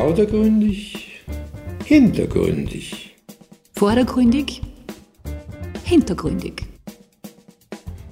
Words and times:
Vordergründig, 0.00 1.20
hintergründig. 1.84 3.16
Vordergründig, 3.74 4.62
hintergründig. 5.84 6.62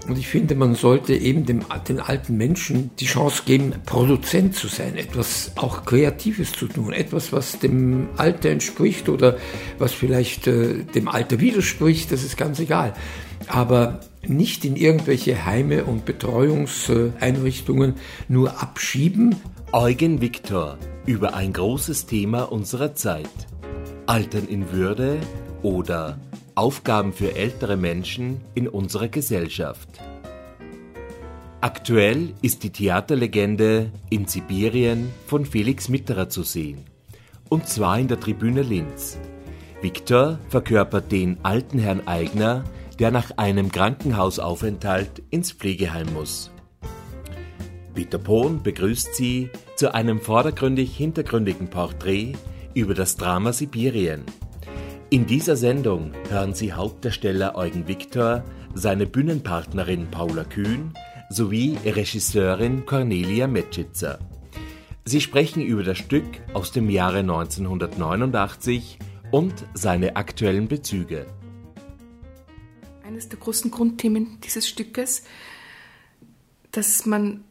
Und 0.06 0.18
ich 0.18 0.28
finde, 0.28 0.54
man 0.54 0.74
sollte 0.74 1.14
eben 1.14 1.46
dem, 1.46 1.64
den 1.88 2.00
alten 2.00 2.36
Menschen 2.36 2.90
die 3.00 3.06
Chance 3.06 3.44
geben, 3.46 3.72
Produzent 3.86 4.54
zu 4.54 4.68
sein, 4.68 4.98
etwas 4.98 5.52
auch 5.56 5.86
Kreatives 5.86 6.52
zu 6.52 6.66
tun, 6.66 6.92
etwas, 6.92 7.32
was 7.32 7.58
dem 7.58 8.10
Alter 8.18 8.50
entspricht 8.50 9.08
oder 9.08 9.38
was 9.78 9.94
vielleicht 9.94 10.46
äh, 10.46 10.84
dem 10.94 11.08
Alter 11.08 11.40
widerspricht, 11.40 12.12
das 12.12 12.22
ist 12.22 12.36
ganz 12.36 12.60
egal. 12.60 12.92
Aber 13.46 14.00
nicht 14.26 14.64
in 14.64 14.76
irgendwelche 14.76 15.44
Heime 15.46 15.84
und 15.84 16.04
Betreuungseinrichtungen 16.04 17.94
nur 18.28 18.60
abschieben. 18.60 19.36
Eugen 19.72 20.20
Viktor 20.20 20.78
über 21.06 21.34
ein 21.34 21.52
großes 21.52 22.06
Thema 22.06 22.50
unserer 22.50 22.94
Zeit. 22.94 23.28
Altern 24.06 24.48
in 24.48 24.72
Würde 24.72 25.18
oder 25.62 26.18
Aufgaben 26.54 27.12
für 27.12 27.36
ältere 27.36 27.76
Menschen 27.76 28.40
in 28.54 28.66
unserer 28.66 29.08
Gesellschaft. 29.08 29.88
Aktuell 31.60 32.34
ist 32.40 32.62
die 32.62 32.70
Theaterlegende 32.70 33.90
in 34.10 34.26
Sibirien 34.26 35.10
von 35.26 35.44
Felix 35.44 35.88
Mitterer 35.88 36.28
zu 36.28 36.42
sehen. 36.42 36.84
Und 37.48 37.68
zwar 37.68 37.98
in 37.98 38.08
der 38.08 38.20
Tribüne 38.20 38.62
Linz. 38.62 39.18
Viktor 39.80 40.38
verkörpert 40.48 41.12
den 41.12 41.38
alten 41.44 41.78
Herrn 41.78 42.06
Eigner, 42.06 42.64
der 42.98 43.10
nach 43.10 43.32
einem 43.36 43.70
Krankenhausaufenthalt 43.70 45.22
ins 45.30 45.52
Pflegeheim 45.52 46.12
muss. 46.12 46.50
Peter 47.94 48.18
Pohn 48.18 48.62
begrüßt 48.62 49.14
sie 49.14 49.50
zu 49.76 49.94
einem 49.94 50.20
vordergründig 50.20 50.96
hintergründigen 50.96 51.68
Porträt 51.68 52.34
über 52.74 52.94
das 52.94 53.16
Drama 53.16 53.52
Sibirien. 53.52 54.22
In 55.10 55.26
dieser 55.26 55.56
Sendung 55.56 56.12
hören 56.28 56.54
Sie 56.54 56.72
Hauptdarsteller 56.72 57.56
Eugen 57.56 57.88
Viktor, 57.88 58.44
seine 58.74 59.06
Bühnenpartnerin 59.06 60.10
Paula 60.10 60.44
Kühn 60.44 60.92
sowie 61.30 61.78
Regisseurin 61.84 62.84
Cornelia 62.86 63.46
Metschitzer. 63.46 64.18
Sie 65.04 65.20
sprechen 65.20 65.62
über 65.62 65.82
das 65.82 65.98
Stück 65.98 66.26
aus 66.52 66.70
dem 66.70 66.90
Jahre 66.90 67.20
1989 67.20 68.98
und 69.30 69.54
seine 69.72 70.16
aktuellen 70.16 70.68
Bezüge. 70.68 71.26
Eines 73.18 73.30
der 73.30 73.40
großen 73.40 73.72
Grundthemen 73.72 74.40
dieses 74.42 74.68
Stückes, 74.68 75.24
dass 76.70 77.04
man 77.04 77.42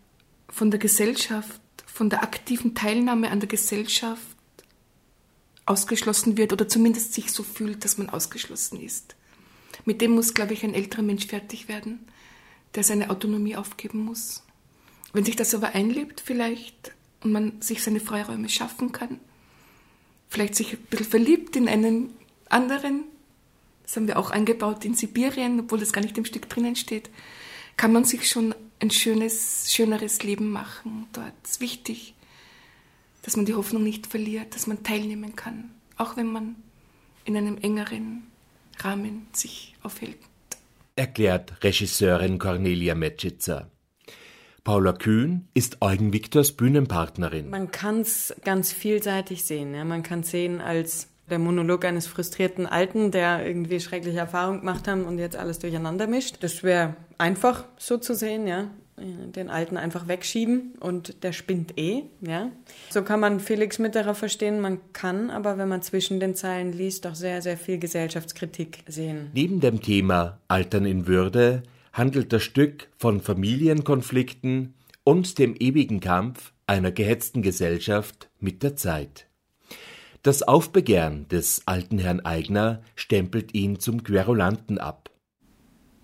von 0.48 0.72
der 0.72 0.80
Gesellschaft, 0.80 1.60
von 1.86 2.10
der 2.10 2.23
aktiven 2.23 2.73
Teilnahme 2.73 3.30
an 3.32 3.42
der 3.42 3.50
Gesellschaft 3.50 4.38
ausgeschlossen 5.66 6.38
wird 6.38 6.54
oder 6.54 6.70
zumindest 6.70 7.14
sich 7.14 7.34
so 7.34 7.44
fühlt, 7.44 7.84
dass 7.84 7.98
man 7.98 8.10
ausgeschlossen 8.10 8.80
ist. 8.80 9.18
Mit 9.84 10.00
dem 10.00 10.12
muss, 10.12 10.34
glaube 10.34 10.54
ich, 10.54 10.64
ein 10.64 10.73
älterer 10.73 11.02
Mensch 11.02 11.28
fertig 11.28 11.68
werden, 11.68 12.08
der 12.76 12.86
seine 12.86 13.10
Autonomie 13.10 13.58
aufgeben 13.58 14.06
muss. 14.06 14.44
Wenn 15.12 15.26
sich 15.26 15.36
das 15.36 15.54
aber 15.54 15.76
einlebt 15.76 16.23
vielleicht 16.23 16.94
und 17.23 17.34
man 17.34 17.62
sich 17.62 17.84
seine 17.84 18.00
Freiräume 18.00 18.48
schaffen 18.48 18.94
kann, 18.94 19.20
vielleicht 20.30 20.56
sich 20.56 20.76
ein 20.76 20.86
bisschen 20.90 21.08
verliebt 21.08 21.58
in 21.58 21.68
einen 21.68 22.14
anderen, 22.48 23.04
das 23.88 23.95
haben 23.95 24.07
wir 24.07 24.19
auch 24.19 24.30
eingebaut 24.30 24.85
in 24.85 24.93
Sibirien, 24.93 25.61
obwohl 25.61 25.80
das 25.80 25.93
gar 25.93 26.02
nicht 26.02 26.17
im 26.19 26.25
Stück 26.25 26.47
drinnen 26.47 26.75
steht, 26.75 27.09
kann 27.75 27.91
man 27.91 28.03
sich 28.03 28.30
schon 28.30 28.53
ein 28.80 28.91
schönes, 28.91 29.73
schöneres 29.73 30.21
Leben 30.21 30.52
machen 30.52 31.07
dort. 31.13 31.33
Das 31.41 31.53
ist 31.53 31.61
wichtig 31.61 32.13
dass 33.27 33.35
man 33.35 33.45
die 33.45 33.55
Hoffnung 33.55 33.83
nicht 33.83 34.08
verliert, 34.08 34.55
dass 34.55 34.67
man 34.67 34.83
teilnehmen 34.83 35.36
kann, 35.36 35.71
auch 35.97 36.15
wenn 36.15 36.27
man 36.27 36.55
in 37.26 37.36
einem 37.36 37.58
engeren 37.58 38.23
Rahmen 38.80 39.27
sich 39.33 39.76
aufhält. 39.83 40.15
Erklärt 40.95 41.61
Regisseurin 41.61 42.39
Cornelia 42.39 42.95
Metschitzer. 42.95 43.70
Paula 44.64 44.93
Kühn 44.93 45.49
ist 45.53 45.81
Eugen 45.81 46.14
Viktors 46.14 46.53
Bühnenpartnerin. 46.53 47.49
Man 47.49 47.70
kann 47.70 47.99
es 47.99 48.33
ganz 48.45 48.71
vielseitig 48.71 49.43
sehen. 49.43 49.76
Ja. 49.76 49.83
Man 49.83 50.03
kann 50.03 50.23
sehen 50.23 50.61
als 50.61 51.09
der 51.30 51.39
Monolog 51.39 51.86
eines 51.86 52.08
frustrierten 52.08 52.65
Alten, 52.65 53.11
der 53.11 53.45
irgendwie 53.45 53.80
schreckliche 53.80 54.20
Erfahrungen 54.20 54.60
gemacht 54.60 54.88
haben 54.88 55.05
und 55.05 55.20
jetzt 55.20 55.36
alles 55.36 55.60
durcheinander 55.60 56.08
mischt. 56.08 56.38
Das 56.42 56.64
wäre 56.64 56.95
einfach 57.17 57.65
so 57.77 57.98
zu 57.98 58.15
sehen, 58.15 58.48
ja 58.48 58.70
den 58.99 59.49
Alten 59.49 59.77
einfach 59.77 60.08
wegschieben 60.08 60.73
und 60.80 61.23
der 61.23 61.32
spinnt 61.32 61.77
eh, 61.77 62.04
ja. 62.21 62.52
So 62.89 63.04
kann 63.04 63.20
man 63.20 63.39
Felix 63.39 63.77
Mitterer 63.77 64.15
verstehen, 64.15 64.60
man 64.60 64.80
kann 64.93 65.30
aber, 65.30 65.58
wenn 65.58 65.70
man 65.70 65.83
zwischen 65.83 66.20
den 66.20 66.33
Zeilen 66.36 66.73
liest, 66.73 67.05
auch 67.05 67.15
sehr, 67.15 67.42
sehr 67.42 67.58
viel 67.58 67.77
Gesellschaftskritik 67.77 68.83
sehen. 68.88 69.30
Neben 69.33 69.59
dem 69.59 69.82
Thema 69.82 70.39
Altern 70.48 70.86
in 70.86 71.05
Würde 71.05 71.64
handelt 71.94 72.33
das 72.33 72.44
Stück 72.44 72.89
von 72.98 73.21
Familienkonflikten 73.21 74.73
und 75.04 75.38
dem 75.38 75.55
ewigen 75.59 75.99
Kampf 75.99 76.54
einer 76.65 76.92
gehetzten 76.92 77.44
Gesellschaft 77.44 78.30
mit 78.39 78.64
der 78.64 78.76
Zeit. 78.76 79.27
Das 80.27 80.43
Aufbegehren 80.43 81.26
des 81.30 81.61
alten 81.67 81.99
Herrn 81.99 82.20
Eigner 82.20 82.82
stempelt 82.95 83.54
ihn 83.54 83.80
zum 83.80 84.04
Querulanten 84.04 84.77
ab. 84.77 85.10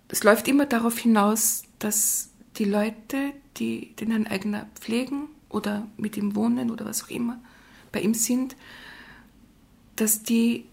Es 0.07 0.23
läuft 0.23 0.47
immer 0.47 0.65
darauf 0.65 0.97
hinaus, 0.97 1.63
dass 1.77 2.29
die 2.55 2.63
Leute, 2.63 3.33
die 3.57 3.93
den 3.97 4.11
Herrn 4.11 4.27
Eigner 4.27 4.67
pflegen 4.75 5.27
oder 5.49 5.89
mit 5.97 6.15
ihm 6.15 6.37
wohnen 6.37 6.71
oder 6.71 6.85
was 6.85 7.03
auch 7.03 7.09
immer 7.09 7.37
bei 7.91 7.99
ihm 7.99 8.13
sind, 8.13 8.55
dass 9.97 10.23
die 10.23 10.67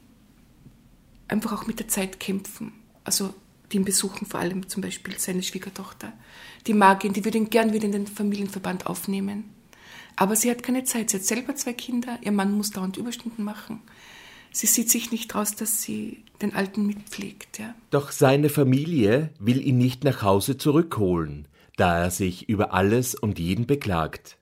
einfach 1.26 1.52
auch 1.52 1.66
mit 1.66 1.80
der 1.80 1.88
Zeit 1.88 2.20
kämpfen. 2.20 2.70
Also 3.02 3.34
die 3.72 3.78
ihn 3.78 3.84
besuchen, 3.84 4.28
vor 4.28 4.38
allem 4.38 4.68
zum 4.68 4.80
Beispiel 4.80 5.18
seine 5.18 5.42
Schwiegertochter. 5.42 6.12
Die 6.68 6.72
mag 6.72 7.04
ihn, 7.04 7.14
die 7.14 7.24
würde 7.24 7.38
ihn 7.38 7.50
gern 7.50 7.72
wieder 7.72 7.86
in 7.86 7.90
den 7.90 8.06
Familienverband 8.06 8.86
aufnehmen. 8.86 9.50
Aber 10.20 10.36
sie 10.36 10.50
hat 10.50 10.62
keine 10.62 10.84
Zeit. 10.84 11.10
Sie 11.10 11.16
hat 11.16 11.24
selber 11.24 11.56
zwei 11.56 11.72
Kinder, 11.72 12.18
ihr 12.22 12.32
Mann 12.32 12.52
muss 12.52 12.70
dauernd 12.70 12.96
Überstunden 12.96 13.42
machen. 13.42 13.80
Sie 14.52 14.66
sieht 14.66 14.90
sich 14.90 15.10
nicht 15.10 15.34
raus, 15.34 15.56
dass 15.56 15.82
sie 15.82 16.24
den 16.42 16.54
Alten 16.54 16.86
mitpflegt. 16.86 17.58
Ja. 17.58 17.74
Doch 17.90 18.12
seine 18.12 18.48
Familie 18.48 19.30
will 19.38 19.60
ihn 19.60 19.78
nicht 19.78 20.04
nach 20.04 20.22
Hause 20.22 20.56
zurückholen 20.56 21.48
da 21.80 21.98
er 21.98 22.10
sich 22.10 22.46
über 22.46 22.74
alles 22.74 23.14
und 23.14 23.38
jeden 23.38 23.66
beklagt. 23.66 24.36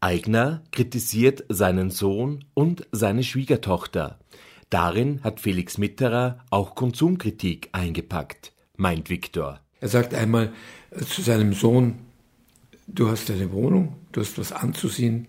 Eigner 0.00 0.62
kritisiert 0.72 1.44
seinen 1.50 1.90
Sohn 1.90 2.46
und 2.54 2.86
seine 2.90 3.22
Schwiegertochter. 3.22 4.18
Darin 4.70 5.22
hat 5.22 5.40
Felix 5.40 5.76
Mitterer 5.76 6.38
auch 6.48 6.74
Konsumkritik 6.74 7.68
eingepackt, 7.72 8.54
meint 8.78 9.10
Viktor. 9.10 9.60
Er 9.80 9.88
sagt 9.88 10.14
einmal 10.14 10.54
zu 11.06 11.20
seinem 11.20 11.52
Sohn, 11.52 11.98
du 12.94 13.08
hast 13.08 13.30
eine 13.30 13.52
Wohnung, 13.52 13.96
du 14.12 14.20
hast 14.20 14.38
was 14.38 14.52
anzusehen, 14.52 15.28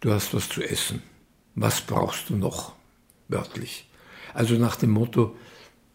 du 0.00 0.12
hast 0.12 0.34
was 0.34 0.48
zu 0.48 0.62
essen. 0.62 1.02
Was 1.54 1.80
brauchst 1.80 2.30
du 2.30 2.36
noch? 2.36 2.72
Wörtlich. 3.28 3.88
Also 4.34 4.54
nach 4.54 4.76
dem 4.76 4.90
Motto, 4.90 5.36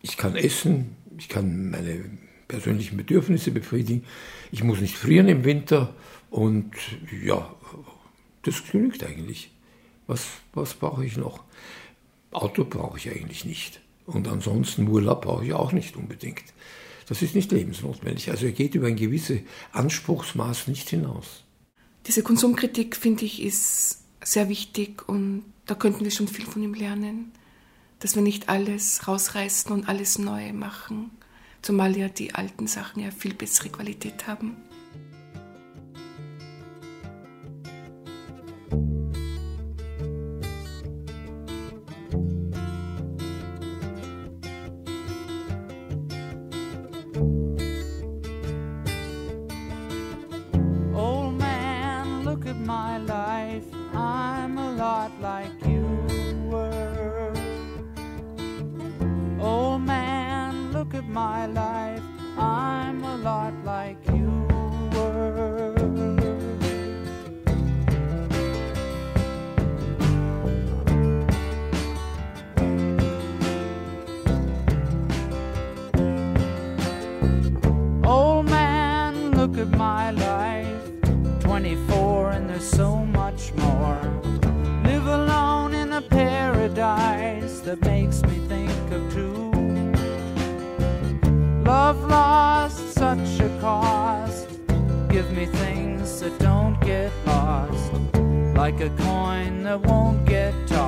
ich 0.01 0.17
kann 0.17 0.35
essen, 0.35 0.95
ich 1.17 1.29
kann 1.29 1.71
meine 1.71 2.05
persönlichen 2.47 2.97
Bedürfnisse 2.97 3.51
befriedigen. 3.51 4.05
Ich 4.51 4.63
muss 4.63 4.79
nicht 4.79 4.95
frieren 4.95 5.27
im 5.27 5.43
Winter 5.43 5.93
und 6.29 6.71
ja, 7.23 7.53
das 8.43 8.63
genügt 8.71 9.03
eigentlich. 9.03 9.51
Was, 10.05 10.27
was 10.53 10.73
brauche 10.75 11.05
ich 11.05 11.17
noch? 11.17 11.43
Auto 12.31 12.63
brauche 12.63 12.97
ich 12.97 13.09
eigentlich 13.09 13.45
nicht. 13.45 13.81
Und 14.05 14.27
ansonsten 14.27 14.87
Urlaub 14.87 15.23
brauche 15.23 15.45
ich 15.45 15.53
auch 15.53 15.73
nicht 15.73 15.97
unbedingt. 15.97 16.43
Das 17.07 17.21
ist 17.21 17.35
nicht 17.35 17.51
lebensnotwendig. 17.51 18.29
Also 18.29 18.45
er 18.45 18.51
geht 18.51 18.75
über 18.75 18.87
ein 18.87 18.95
gewisses 18.95 19.39
Anspruchsmaß 19.71 20.67
nicht 20.67 20.89
hinaus. 20.89 21.43
Diese 22.05 22.21
Konsumkritik, 22.21 22.95
finde 22.95 23.25
ich, 23.25 23.41
ist 23.41 24.03
sehr 24.23 24.49
wichtig 24.49 25.07
und 25.07 25.43
da 25.65 25.75
könnten 25.75 26.03
wir 26.03 26.11
schon 26.11 26.27
viel 26.27 26.45
von 26.45 26.63
ihm 26.63 26.73
lernen, 26.73 27.31
dass 27.99 28.15
wir 28.15 28.21
nicht 28.21 28.49
alles 28.49 29.07
rausreißen 29.07 29.71
und 29.71 29.89
alles 29.89 30.19
neu 30.19 30.53
machen, 30.53 31.11
zumal 31.61 31.97
ja 31.97 32.09
die 32.09 32.35
alten 32.35 32.67
Sachen 32.67 33.03
ja 33.03 33.11
viel 33.11 33.33
bessere 33.33 33.69
Qualität 33.69 34.27
haben. 34.27 34.55
Lot 54.77 55.11
like 55.19 55.65
you 55.65 55.83
were. 56.51 57.33
Old 59.39 59.81
man, 59.81 60.71
look 60.71 60.93
at 60.93 61.07
my 61.07 61.47
life. 61.47 62.03
I'm 62.37 63.03
a 63.03 63.17
lot 63.17 63.53
like 63.65 64.06
that 87.67 87.81
makes 87.81 88.21
me 88.21 88.39
think 88.47 88.71
of 88.93 89.13
two. 89.13 89.51
Love 91.65 92.01
lost 92.09 92.93
such 92.93 93.41
a 93.41 93.49
cost. 93.59 94.47
Give 95.09 95.29
me 95.33 95.47
things 95.47 96.21
that 96.21 96.39
don't 96.39 96.79
get 96.79 97.11
lost. 97.25 97.91
Like 98.55 98.79
a 98.79 98.89
coin 98.91 99.63
that 99.63 99.81
won't 99.81 100.25
get 100.25 100.53
tossed, 100.65 100.86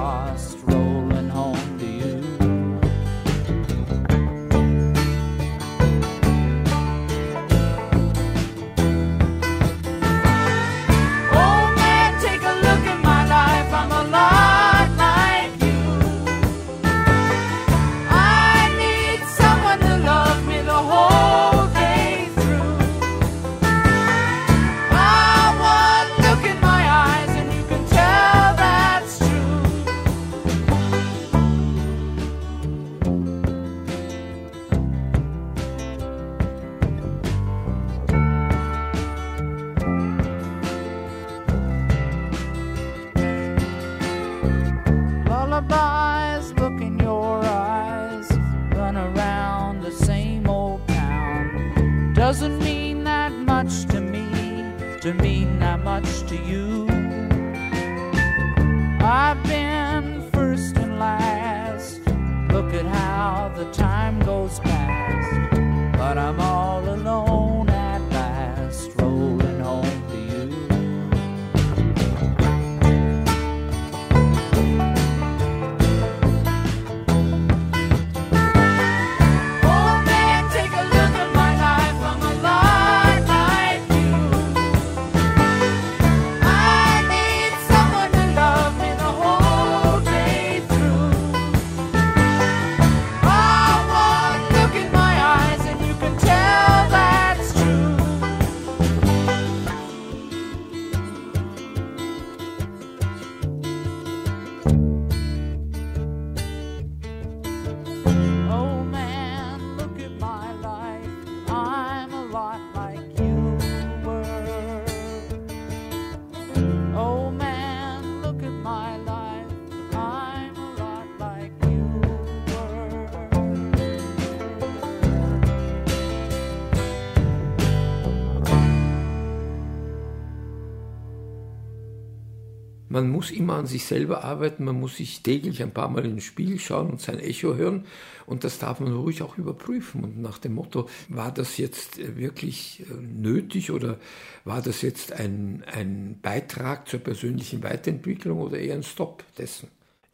Man 133.01 133.11
muss 133.11 133.31
immer 133.31 133.55
an 133.55 133.65
sich 133.65 133.85
selber 133.85 134.23
arbeiten, 134.23 134.65
man 134.65 134.79
muss 134.79 134.97
sich 134.97 135.21
täglich 135.21 135.61
ein 135.63 135.71
paar 135.71 135.89
Mal 135.89 136.05
in 136.05 136.11
den 136.11 136.21
Spiegel 136.21 136.59
schauen 136.59 136.89
und 136.89 137.01
sein 137.01 137.19
Echo 137.19 137.55
hören 137.55 137.85
und 138.25 138.43
das 138.43 138.59
darf 138.59 138.79
man 138.79 138.93
ruhig 138.93 139.21
auch 139.21 139.37
überprüfen. 139.37 140.03
Und 140.03 140.21
nach 140.21 140.37
dem 140.37 140.55
Motto, 140.55 140.89
war 141.07 141.33
das 141.33 141.57
jetzt 141.57 141.99
äh, 141.99 142.17
wirklich 142.17 142.83
äh, 142.89 142.93
nötig 142.93 143.71
oder 143.71 143.97
war 144.45 144.61
das 144.61 144.81
jetzt 144.81 145.13
ein, 145.13 145.63
ein 145.71 146.19
Beitrag 146.21 146.87
zur 146.87 146.99
persönlichen 146.99 147.63
Weiterentwicklung 147.63 148.39
oder 148.39 148.59
eher 148.59 148.75
ein 148.75 148.83
Stopp 148.83 149.23
dessen? 149.37 149.69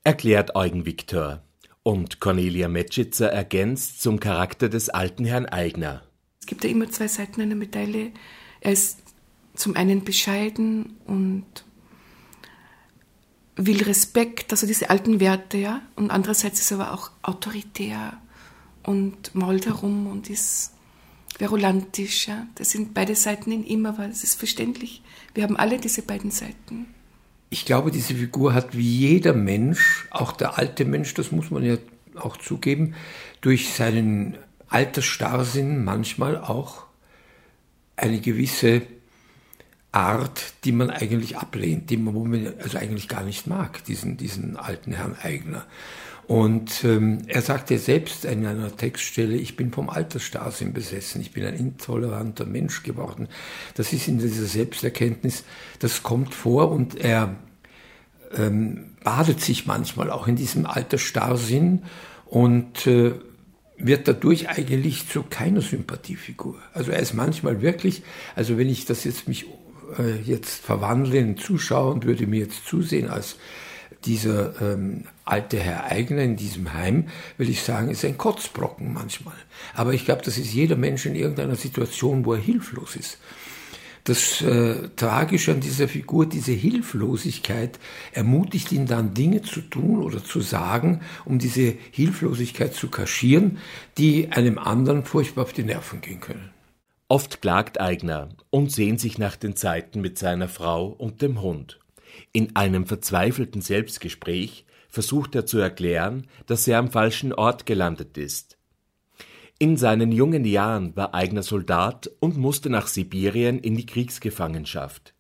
erklärt 0.05 0.55
Eugen 0.55 0.85
Viktor. 0.85 1.41
Und 1.83 2.19
Cornelia 2.19 2.67
Metschitzer 2.67 3.31
ergänzt 3.31 4.01
zum 4.01 4.19
Charakter 4.19 4.69
des 4.69 4.89
alten 4.89 5.25
Herrn 5.25 5.45
Eigner. 5.45 6.03
Es 6.39 6.45
gibt 6.45 6.63
ja 6.63 6.69
immer 6.69 6.89
zwei 6.89 7.07
Seiten 7.07 7.41
einer 7.41 7.55
Medaille. 7.55 8.11
Er 8.61 8.71
ist 8.71 8.99
zum 9.55 9.75
einen 9.75 10.03
bescheiden 10.03 10.97
und 11.05 11.45
will 13.55 13.83
Respekt, 13.83 14.51
also 14.51 14.67
diese 14.67 14.89
alten 14.89 15.19
Werte, 15.19 15.57
ja. 15.57 15.81
Und 15.95 16.11
andererseits 16.11 16.59
ist 16.59 16.71
er 16.71 16.79
aber 16.79 16.93
auch 16.93 17.11
autoritär 17.21 18.17
und 18.83 19.33
mault 19.33 19.65
herum 19.65 20.07
und 20.07 20.29
ist 20.29 20.73
verulantisch, 21.37 22.27
ja. 22.27 22.47
Das 22.55 22.71
sind 22.71 22.93
beide 22.93 23.15
Seiten 23.15 23.51
in 23.51 23.65
ihm, 23.65 23.85
aber 23.85 24.07
es 24.07 24.24
ist 24.24 24.35
verständlich. 24.35 25.01
Wir 25.33 25.43
haben 25.43 25.57
alle 25.57 25.79
diese 25.79 26.01
beiden 26.01 26.31
Seiten. 26.31 26.88
Ich 27.50 27.65
glaube, 27.65 27.91
diese 27.91 28.15
Figur 28.15 28.53
hat 28.53 28.75
wie 28.75 28.89
jeder 28.89 29.33
Mensch, 29.33 30.07
auch 30.12 30.33
der 30.33 30.57
alte 30.57 30.83
Mensch, 30.83 31.13
das 31.13 31.31
muss 31.31 31.51
man 31.51 31.63
ja 31.63 31.77
auch 32.15 32.38
zugeben, 32.38 32.95
durch 33.41 33.74
seinen 33.74 34.38
Altersstarrsinn 34.67 35.83
manchmal 35.83 36.38
auch 36.38 36.85
eine 37.95 38.19
gewisse 38.19 38.81
Art, 39.95 40.53
die 40.65 40.71
man 40.71 40.89
eigentlich 40.89 41.37
ablehnt, 41.37 41.89
die 41.89 41.97
man, 41.97 42.53
also 42.61 42.77
eigentlich 42.77 43.07
gar 43.07 43.23
nicht 43.23 43.47
mag, 43.47 43.83
diesen, 43.85 44.17
diesen 44.17 44.57
alten 44.57 44.91
Herrn 44.91 45.15
Eigner. 45.21 45.65
Und 46.27 46.83
ähm, 46.83 47.19
er 47.27 47.41
sagte 47.41 47.77
selbst 47.77 48.25
in 48.25 48.45
einer 48.45 48.75
Textstelle, 48.75 49.35
ich 49.35 49.55
bin 49.55 49.71
vom 49.71 49.89
Altersstarrsinn 49.89 50.73
besessen, 50.73 51.21
ich 51.21 51.31
bin 51.31 51.45
ein 51.45 51.55
intoleranter 51.55 52.45
Mensch 52.45 52.81
geworden. 52.83 53.27
Das 53.75 53.93
ist 53.93 54.07
in 54.07 54.17
dieser 54.17 54.45
Selbsterkenntnis, 54.45 55.43
das 55.79 56.01
kommt 56.01 56.33
vor 56.33 56.71
und 56.71 56.95
er 56.95 57.35
ähm, 58.35 58.95
badet 59.03 59.39
sich 59.39 59.67
manchmal 59.67 60.09
auch 60.09 60.27
in 60.27 60.35
diesem 60.35 60.65
Altersstarrsinn 60.65 61.83
und 62.25 62.87
äh, 62.87 63.13
wird 63.77 64.07
dadurch 64.07 64.49
eigentlich 64.49 65.07
zu 65.07 65.23
keiner 65.23 65.61
Sympathiefigur. 65.61 66.55
Also 66.73 66.91
er 66.91 66.99
ist 66.99 67.13
manchmal 67.13 67.61
wirklich, 67.61 68.01
also 68.35 68.57
wenn 68.57 68.69
ich 68.69 68.85
das 68.85 69.03
jetzt 69.03 69.27
mich 69.27 69.45
äh, 69.97 70.21
jetzt 70.21 70.63
verwandle 70.63 71.17
in 71.17 71.37
Zuschauer 71.37 71.93
und 71.93 72.05
würde 72.05 72.27
mir 72.27 72.41
jetzt 72.41 72.65
zusehen 72.65 73.09
als 73.09 73.37
dieser 74.05 74.61
ähm, 74.61 75.05
alte 75.23 75.59
Herr 75.59 75.85
Eigner 75.85 76.21
in 76.21 76.35
diesem 76.35 76.73
Heim, 76.73 77.07
will 77.37 77.49
ich 77.49 77.63
sagen, 77.63 77.89
ist 77.89 78.05
ein 78.05 78.17
Kotzbrocken 78.17 78.93
manchmal. 78.93 79.35
Aber 79.73 79.93
ich 79.93 80.05
glaube, 80.05 80.21
das 80.23 80.37
ist 80.37 80.53
jeder 80.53 80.75
Mensch 80.75 81.05
in 81.05 81.15
irgendeiner 81.15 81.55
Situation, 81.55 82.25
wo 82.25 82.33
er 82.33 82.39
hilflos 82.39 82.95
ist. 82.95 83.17
Das 84.03 84.43
äh, 84.43 84.89
Tragische 84.95 85.51
an 85.51 85.61
dieser 85.61 85.87
Figur, 85.87 86.27
diese 86.27 86.51
Hilflosigkeit, 86.51 87.79
ermutigt 88.13 88.71
ihn 88.71 88.85
dann 88.85 89.15
Dinge 89.15 89.41
zu 89.41 89.61
tun 89.61 90.03
oder 90.03 90.23
zu 90.23 90.41
sagen, 90.41 91.01
um 91.25 91.39
diese 91.39 91.73
Hilflosigkeit 91.89 92.75
zu 92.75 92.89
kaschieren, 92.89 93.57
die 93.97 94.31
einem 94.31 94.59
anderen 94.59 95.03
furchtbar 95.03 95.41
auf 95.41 95.53
die 95.53 95.63
Nerven 95.63 96.01
gehen 96.01 96.19
können. 96.19 96.54
Oft 97.07 97.39
klagt 97.41 97.79
Eigner 97.79 98.29
und 98.50 98.71
sehnt 98.71 99.00
sich 99.00 99.19
nach 99.19 99.35
den 99.35 99.55
Zeiten 99.55 100.01
mit 100.01 100.17
seiner 100.17 100.47
Frau 100.47 100.88
und 100.88 101.21
dem 101.21 101.41
Hund. 101.41 101.79
In 102.31 102.55
einem 102.55 102.88
verzweifelten 102.88 103.62
Selbstgespräch 103.62 104.65
versucht 104.89 105.35
er 105.35 105.45
zu 105.45 105.59
erklären, 105.59 106.25
dass 106.47 106.67
er 106.67 106.79
am 106.79 106.89
falschen 106.89 107.31
Ort 107.31 107.67
gelandet 107.67 108.17
ist. 108.17 108.57
In 109.59 109.77
seinen 109.77 110.12
jungen 110.12 110.45
Jahren 110.45 110.95
war 110.95 111.13
Eigner 111.13 111.43
Soldat 111.43 112.09
und 112.19 112.38
musste 112.38 112.71
nach 112.71 112.88
Sibirien 112.88 113.59
in 113.59 113.75
die 113.75 113.85
Kriegsgefangenschaft. 113.85 115.13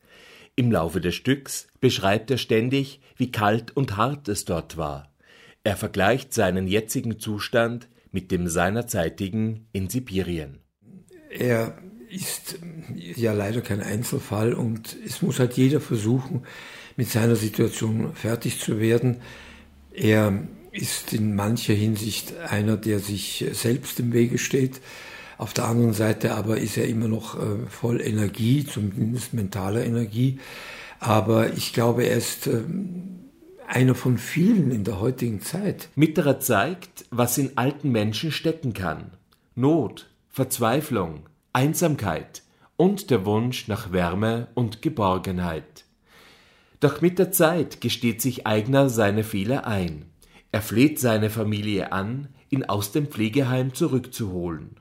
Im 0.55 0.71
Laufe 0.71 1.01
des 1.01 1.13
Stücks 1.13 1.67
beschreibt 1.81 2.31
er 2.31 2.37
ständig, 2.37 2.99
wie 3.15 3.31
kalt 3.31 3.77
und 3.77 3.95
hart 3.95 4.27
es 4.27 4.45
dort 4.45 4.75
war. 4.75 5.13
Er 5.63 5.77
vergleicht 5.77 6.33
seinen 6.33 6.67
jetzigen 6.67 7.19
Zustand 7.19 7.89
mit 8.11 8.31
dem 8.31 8.47
seinerzeitigen 8.47 9.67
in 9.71 9.87
Sibirien. 9.87 10.64
Er 11.37 11.77
ist 12.09 12.59
ja 12.95 13.33
leider 13.33 13.61
kein 13.61 13.81
Einzelfall 13.81 14.53
und 14.53 14.95
es 15.05 15.21
muss 15.21 15.39
halt 15.39 15.53
jeder 15.53 15.81
versuchen, 15.81 16.43
mit 16.95 17.09
seiner 17.09 17.35
Situation 17.35 18.13
fertig 18.13 18.59
zu 18.59 18.79
werden. 18.79 19.17
Er 19.93 20.47
ist 20.71 21.13
in 21.13 21.35
mancher 21.35 21.73
Hinsicht 21.73 22.37
einer, 22.37 22.77
der 22.77 22.99
sich 22.99 23.45
selbst 23.53 23.99
im 23.99 24.13
Wege 24.13 24.37
steht. 24.37 24.81
Auf 25.37 25.53
der 25.53 25.65
anderen 25.65 25.93
Seite 25.93 26.35
aber 26.35 26.57
ist 26.57 26.77
er 26.77 26.87
immer 26.87 27.07
noch 27.07 27.35
äh, 27.35 27.67
voll 27.69 28.01
Energie, 28.01 28.65
zumindest 28.65 29.33
mentaler 29.33 29.85
Energie. 29.85 30.39
Aber 30.99 31.53
ich 31.53 31.73
glaube, 31.73 32.03
er 32.03 32.17
ist 32.17 32.47
äh, 32.47 32.61
einer 33.67 33.95
von 33.95 34.17
vielen 34.17 34.71
in 34.71 34.85
der 34.85 34.99
heutigen 34.99 35.41
Zeit. 35.41 35.89
Mitterer 35.95 36.39
zeigt, 36.39 37.05
was 37.09 37.37
in 37.37 37.57
alten 37.57 37.91
Menschen 37.91 38.31
stecken 38.31 38.73
kann. 38.73 39.11
Not, 39.55 40.07
Verzweiflung, 40.35 41.29
Einsamkeit 41.53 42.43
und 42.75 43.09
der 43.09 43.25
Wunsch 43.25 43.69
nach 43.69 43.93
Wärme 43.93 44.49
und 44.53 44.81
Geborgenheit. 44.81 45.85
Doch 46.81 46.99
mit 46.99 47.19
der 47.19 47.31
Zeit 47.31 47.79
gesteht 47.79 48.21
sich 48.21 48.45
Eigner 48.45 48.89
seine 48.89 49.23
Fehler 49.23 49.65
ein. 49.65 50.07
Er 50.51 50.61
fleht 50.61 50.99
seine 50.99 51.29
Familie 51.29 51.93
an, 51.93 52.27
ihn 52.49 52.65
aus 52.65 52.91
dem 52.91 53.07
Pflegeheim 53.07 53.73
zurückzuholen. 53.73 54.71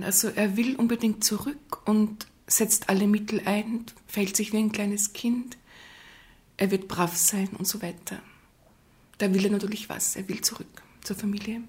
Also 0.00 0.28
er 0.28 0.56
will 0.56 0.76
unbedingt 0.76 1.24
zurück 1.24 1.82
und 1.88 2.28
setzt 2.46 2.88
alle 2.88 3.08
Mittel 3.08 3.42
ein, 3.44 3.86
fällt 4.06 4.36
sich 4.36 4.52
wie 4.52 4.58
ein 4.58 4.70
kleines 4.70 5.12
Kind. 5.12 5.58
Er 6.58 6.70
wird 6.70 6.86
brav 6.86 7.16
sein 7.16 7.48
und 7.58 7.66
so 7.66 7.82
weiter. 7.82 8.20
Da 9.18 9.34
will 9.34 9.46
er 9.46 9.50
natürlich 9.50 9.88
was, 9.88 10.14
er 10.14 10.28
will 10.28 10.42
zurück 10.42 10.80
zur 11.02 11.16
Familie. 11.16 11.62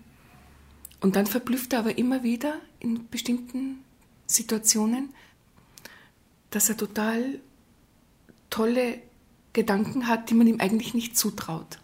Und 0.99 1.15
dann 1.15 1.27
verblüfft 1.27 1.73
er 1.73 1.79
aber 1.79 1.97
immer 1.97 2.23
wieder 2.23 2.59
in 2.79 3.07
bestimmten 3.09 3.83
Situationen, 4.27 5.13
dass 6.49 6.69
er 6.69 6.77
total 6.77 7.39
tolle 8.49 9.01
Gedanken 9.53 10.07
hat, 10.07 10.29
die 10.29 10.33
man 10.33 10.47
ihm 10.47 10.59
eigentlich 10.59 10.93
nicht 10.93 11.17
zutraut. 11.17 11.79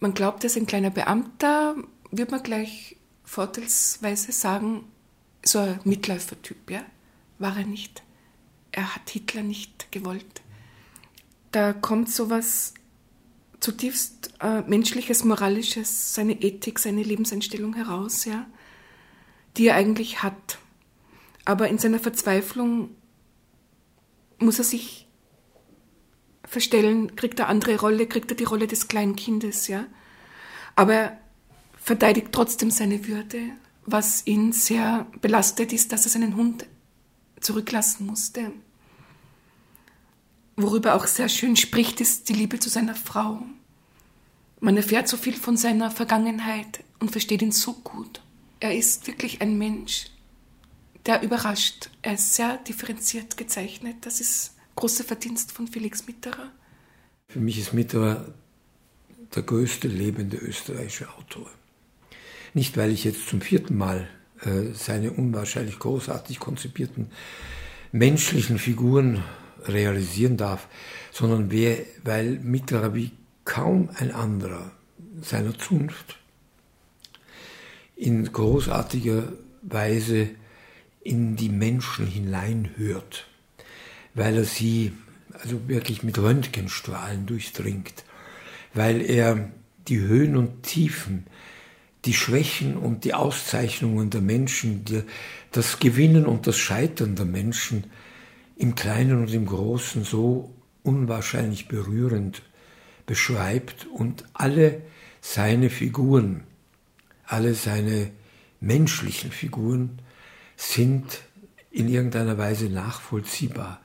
Man 0.00 0.14
glaubt, 0.14 0.44
er 0.44 0.48
ist 0.48 0.56
ein 0.56 0.66
kleiner 0.66 0.90
Beamter, 0.90 1.76
wird 2.10 2.30
man 2.30 2.42
gleich 2.42 2.96
vorteilsweise 3.24 4.32
sagen, 4.32 4.84
so 5.44 5.58
ein 5.58 5.80
Mitläufertyp, 5.84 6.70
ja? 6.70 6.84
War 7.38 7.56
er 7.56 7.66
nicht. 7.66 8.02
Er 8.70 8.94
hat 8.94 9.10
Hitler 9.10 9.42
nicht 9.42 9.90
gewollt. 9.90 10.42
Da 11.50 11.72
kommt 11.72 12.10
sowas 12.10 12.74
zutiefst 13.60 14.32
äh, 14.40 14.62
menschliches, 14.62 15.24
moralisches, 15.24 16.14
seine 16.14 16.40
Ethik, 16.40 16.78
seine 16.78 17.02
Lebenseinstellung 17.02 17.74
heraus, 17.74 18.24
ja, 18.24 18.46
die 19.56 19.68
er 19.68 19.76
eigentlich 19.76 20.22
hat. 20.22 20.58
Aber 21.44 21.68
in 21.68 21.78
seiner 21.78 21.98
Verzweiflung 21.98 22.90
muss 24.38 24.58
er 24.58 24.64
sich 24.64 25.08
verstellen, 26.44 27.16
kriegt 27.16 27.38
er 27.38 27.48
andere 27.48 27.78
Rolle, 27.78 28.06
kriegt 28.06 28.30
er 28.30 28.36
die 28.36 28.44
Rolle 28.44 28.66
des 28.66 28.88
kleinen 28.88 29.16
Kindes, 29.16 29.68
ja. 29.68 29.86
Aber 30.76 30.94
er 30.94 31.20
verteidigt 31.76 32.28
trotzdem 32.32 32.70
seine 32.70 33.06
Würde, 33.06 33.40
was 33.84 34.26
ihn 34.26 34.52
sehr 34.52 35.06
belastet 35.20 35.72
ist, 35.72 35.92
dass 35.92 36.04
er 36.04 36.10
seinen 36.10 36.36
Hund 36.36 36.66
zurücklassen 37.40 38.06
musste. 38.06 38.52
Worüber 40.56 40.94
auch 40.94 41.06
sehr 41.06 41.28
schön 41.28 41.56
spricht, 41.56 42.00
ist 42.00 42.28
die 42.28 42.34
Liebe 42.34 42.60
zu 42.60 42.68
seiner 42.68 42.94
Frau. 42.94 43.42
Man 44.60 44.76
erfährt 44.76 45.08
so 45.08 45.16
viel 45.16 45.34
von 45.34 45.56
seiner 45.56 45.90
Vergangenheit 45.90 46.84
und 47.00 47.10
versteht 47.10 47.42
ihn 47.42 47.50
so 47.50 47.72
gut. 47.72 48.22
Er 48.62 48.76
ist 48.76 49.08
wirklich 49.08 49.42
ein 49.42 49.58
Mensch, 49.58 50.06
der 51.04 51.22
überrascht. 51.22 51.90
Er 52.00 52.14
ist 52.14 52.34
sehr 52.34 52.58
differenziert 52.58 53.36
gezeichnet. 53.36 53.96
Das 54.02 54.20
ist 54.20 54.54
großer 54.76 55.02
Verdienst 55.02 55.50
von 55.50 55.66
Felix 55.66 56.06
Mitterer. 56.06 56.48
Für 57.26 57.40
mich 57.40 57.58
ist 57.58 57.72
Mitterer 57.72 58.32
der 59.34 59.42
größte 59.42 59.88
lebende 59.88 60.36
österreichische 60.36 61.08
Autor. 61.08 61.50
Nicht, 62.54 62.76
weil 62.76 62.92
ich 62.92 63.02
jetzt 63.02 63.26
zum 63.26 63.40
vierten 63.40 63.76
Mal 63.76 64.08
äh, 64.42 64.72
seine 64.74 65.10
unwahrscheinlich 65.10 65.80
großartig 65.80 66.38
konzipierten 66.38 67.10
menschlichen 67.90 68.60
Figuren 68.60 69.24
realisieren 69.64 70.36
darf, 70.36 70.68
sondern 71.10 71.50
weil 72.04 72.38
Mitterer 72.38 72.94
wie 72.94 73.10
kaum 73.44 73.90
ein 73.96 74.12
anderer 74.12 74.70
seiner 75.20 75.58
Zunft 75.58 76.21
in 78.02 78.32
großartiger 78.32 79.32
Weise 79.62 80.30
in 81.02 81.36
die 81.36 81.48
Menschen 81.48 82.06
hineinhört, 82.06 83.28
weil 84.14 84.36
er 84.36 84.44
sie 84.44 84.92
also 85.32 85.68
wirklich 85.68 86.02
mit 86.02 86.18
Röntgenstrahlen 86.18 87.26
durchdringt, 87.26 88.04
weil 88.74 89.00
er 89.00 89.50
die 89.88 90.00
Höhen 90.00 90.36
und 90.36 90.64
Tiefen 90.64 91.26
die 92.04 92.14
Schwächen 92.14 92.76
und 92.76 93.04
die 93.04 93.14
Auszeichnungen 93.14 94.10
der 94.10 94.20
Menschen, 94.20 94.84
das 95.52 95.78
Gewinnen 95.78 96.26
und 96.26 96.48
das 96.48 96.58
Scheitern 96.58 97.14
der 97.14 97.26
Menschen 97.26 97.84
im 98.56 98.74
Kleinen 98.74 99.20
und 99.20 99.32
im 99.32 99.46
Großen 99.46 100.02
so 100.02 100.52
unwahrscheinlich 100.82 101.68
berührend 101.68 102.42
beschreibt 103.06 103.86
und 103.86 104.24
alle 104.34 104.82
seine 105.20 105.70
Figuren, 105.70 106.42
alle 107.24 107.54
seine 107.54 108.10
menschlichen 108.60 109.32
Figuren 109.32 109.98
sind 110.56 111.20
in 111.70 111.88
irgendeiner 111.88 112.38
Weise 112.38 112.66
nachvollziehbar. 112.66 113.80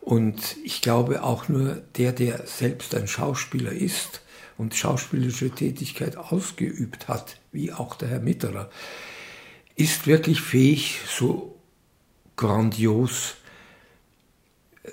Und 0.00 0.56
ich 0.64 0.82
glaube 0.82 1.22
auch 1.22 1.48
nur 1.48 1.82
der, 1.96 2.12
der 2.12 2.46
selbst 2.46 2.94
ein 2.94 3.08
Schauspieler 3.08 3.72
ist, 3.72 4.22
und 4.58 4.74
schauspielerische 4.74 5.50
Tätigkeit 5.50 6.16
ausgeübt 6.16 7.08
hat, 7.08 7.38
wie 7.52 7.72
auch 7.72 7.94
der 7.94 8.08
Herr 8.08 8.20
Mitterer, 8.20 8.70
ist 9.74 10.06
wirklich 10.06 10.40
fähig, 10.40 11.00
so 11.06 11.58
grandios 12.36 13.36
äh, 14.84 14.90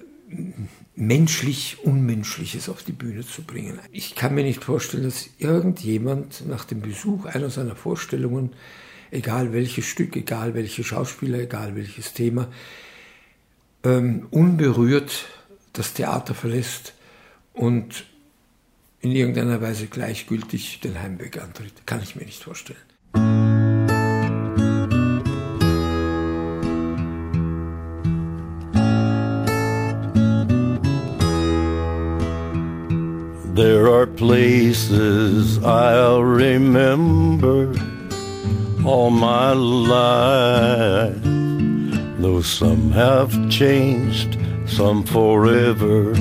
menschlich 0.95 1.77
Unmenschliches 1.83 2.69
auf 2.69 2.83
die 2.83 2.91
Bühne 2.91 3.25
zu 3.25 3.43
bringen. 3.43 3.79
Ich 3.91 4.15
kann 4.15 4.35
mir 4.35 4.43
nicht 4.43 4.63
vorstellen, 4.63 5.03
dass 5.03 5.29
irgendjemand 5.39 6.47
nach 6.47 6.65
dem 6.65 6.81
Besuch 6.81 7.25
einer 7.25 7.49
seiner 7.49 7.75
Vorstellungen, 7.75 8.51
egal 9.11 9.53
welches 9.53 9.85
Stück, 9.85 10.15
egal 10.15 10.53
welche 10.53 10.83
Schauspieler, 10.83 11.39
egal 11.39 11.75
welches 11.75 12.13
Thema, 12.13 12.47
ähm, 13.83 14.27
unberührt 14.29 15.25
das 15.73 15.93
Theater 15.93 16.35
verlässt 16.35 16.93
und 17.53 18.05
in 19.01 19.11
irgendeiner 19.11 19.61
Weise 19.61 19.87
gleichgültig 19.87 20.79
den 20.79 21.01
Heimweg 21.01 21.41
antritt. 21.41 21.85
Kann 21.85 22.01
ich 22.01 22.15
mir 22.15 22.25
nicht 22.25 22.43
vorstellen. 22.43 22.92
Are 34.03 34.07
places 34.07 35.63
I'll 35.63 36.23
remember 36.23 37.73
all 38.85 39.09
my 39.09 39.53
life, 39.53 41.23
though 42.21 42.41
some 42.41 42.91
have 42.91 43.31
changed, 43.49 44.37
some 44.67 45.03
forever, 45.03 46.13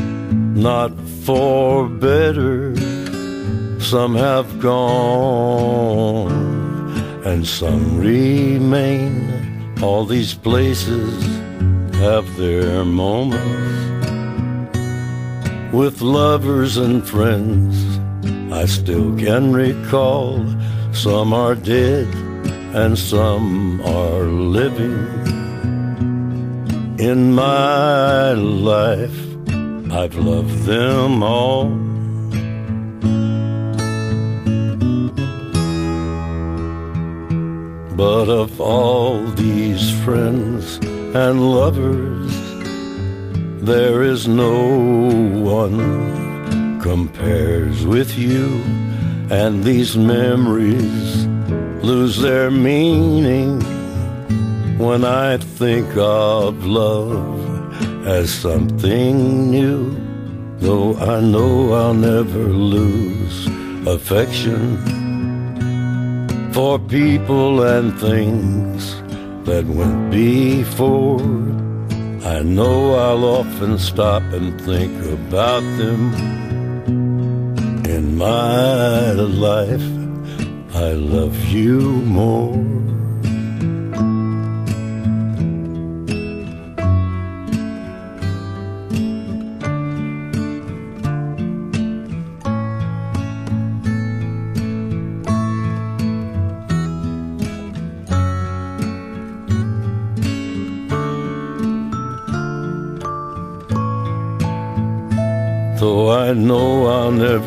not 0.68 0.92
for 1.24 1.88
better. 1.88 2.76
Some 3.80 4.14
have 4.14 4.60
gone 4.60 6.30
and 7.24 7.44
some 7.44 7.98
remain. 7.98 9.74
All 9.82 10.04
these 10.04 10.34
places 10.34 11.10
have 11.96 12.36
their 12.36 12.84
moments. 12.84 13.91
With 15.72 16.02
lovers 16.02 16.76
and 16.76 17.02
friends, 17.02 17.98
I 18.52 18.66
still 18.66 19.16
can 19.16 19.54
recall. 19.54 20.44
Some 20.92 21.32
are 21.32 21.54
dead 21.54 22.06
and 22.74 22.98
some 22.98 23.80
are 23.80 24.24
living. 24.24 24.98
In 26.98 27.32
my 27.32 28.32
life, 28.32 29.18
I've 29.90 30.14
loved 30.14 30.64
them 30.64 31.22
all. 31.22 31.70
But 37.96 38.28
of 38.28 38.60
all 38.60 39.24
these 39.36 39.90
friends 40.04 40.76
and 41.14 41.50
lovers, 41.50 42.41
there 43.62 44.02
is 44.02 44.26
no 44.26 44.58
one 45.40 46.80
compares 46.80 47.86
with 47.86 48.18
you, 48.18 48.60
and 49.30 49.62
these 49.62 49.96
memories 49.96 51.26
lose 51.80 52.20
their 52.20 52.50
meaning 52.50 53.60
when 54.78 55.04
I 55.04 55.36
think 55.36 55.96
of 55.96 56.66
love 56.66 57.38
as 58.04 58.34
something 58.34 59.48
new. 59.52 59.96
Though 60.58 60.96
I 60.96 61.20
know 61.20 61.72
I'll 61.72 61.94
never 61.94 62.48
lose 62.48 63.46
affection 63.86 64.76
for 66.52 66.80
people 66.80 67.62
and 67.62 67.96
things 68.00 68.96
that 69.44 69.64
went 69.66 70.10
before. 70.10 71.61
I 72.24 72.40
know 72.42 72.94
I'll 72.94 73.24
often 73.24 73.78
stop 73.78 74.22
and 74.32 74.60
think 74.60 74.94
about 75.06 75.62
them 75.76 76.14
in 77.84 78.16
my 78.16 79.10
life. 79.10 79.82
I 80.72 80.92
love 80.92 81.36
you 81.46 81.80
more. 81.80 82.91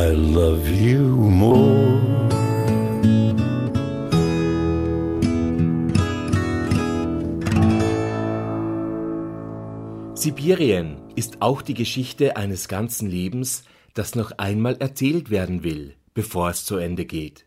I 0.00 0.12
love 0.12 0.66
you 0.66 1.04
more. 1.28 2.00
Sibirien 10.14 10.96
ist 11.16 11.42
auch 11.42 11.60
die 11.60 11.74
Geschichte 11.74 12.38
eines 12.38 12.66
ganzen 12.66 13.10
Lebens, 13.10 13.64
das 13.92 14.14
noch 14.14 14.32
einmal 14.38 14.78
erzählt 14.78 15.28
werden 15.28 15.64
will, 15.64 15.96
bevor 16.14 16.48
es 16.48 16.64
zu 16.64 16.78
Ende 16.78 17.04
geht. 17.04 17.44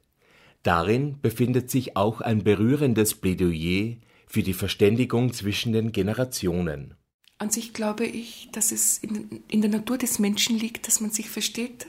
Darin 0.62 1.20
befindet 1.24 1.72
sich 1.72 1.98
auch 1.98 2.22
ein 2.22 2.44
berührendes 2.44 3.16
Plädoyer 3.16 3.96
für 4.28 4.44
die 4.44 4.54
Verständigung 4.54 5.34
zwischen 5.34 5.74
den 5.74 5.92
Generationen. 5.92 6.94
An 7.40 7.50
sich 7.50 7.74
glaube 7.74 8.06
ich, 8.06 8.50
dass 8.52 8.72
es 8.72 9.00
in, 9.00 9.42
in 9.50 9.62
der 9.62 9.72
Natur 9.72 9.98
des 9.98 10.20
Menschen 10.20 10.60
liegt, 10.60 10.86
dass 10.86 11.02
man 11.02 11.10
sich 11.10 11.32
versteht. 11.32 11.88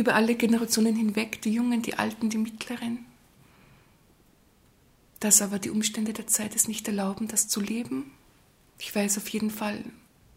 Über 0.00 0.14
alle 0.14 0.34
Generationen 0.34 0.96
hinweg, 0.96 1.42
die 1.42 1.52
Jungen, 1.52 1.82
die 1.82 1.98
Alten, 1.98 2.30
die 2.30 2.38
Mittleren. 2.38 3.04
Dass 5.20 5.42
aber 5.42 5.58
die 5.58 5.68
Umstände 5.68 6.14
der 6.14 6.26
Zeit 6.26 6.56
es 6.56 6.68
nicht 6.68 6.88
erlauben, 6.88 7.28
das 7.28 7.48
zu 7.48 7.60
leben. 7.60 8.10
Ich 8.78 8.94
weiß 8.94 9.18
auf 9.18 9.28
jeden 9.28 9.50
Fall 9.50 9.84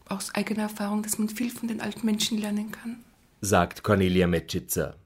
aus 0.09 0.35
eigener 0.35 0.63
Erfahrung, 0.63 1.01
dass 1.01 1.17
man 1.17 1.29
viel 1.29 1.49
von 1.49 1.69
den 1.69 1.79
alten 1.79 2.05
Menschen 2.05 2.39
lernen 2.39 2.73
kann. 2.73 2.97
sagt 3.39 3.83
Cornelia 3.83 4.27
Metschitzer. 4.27 4.97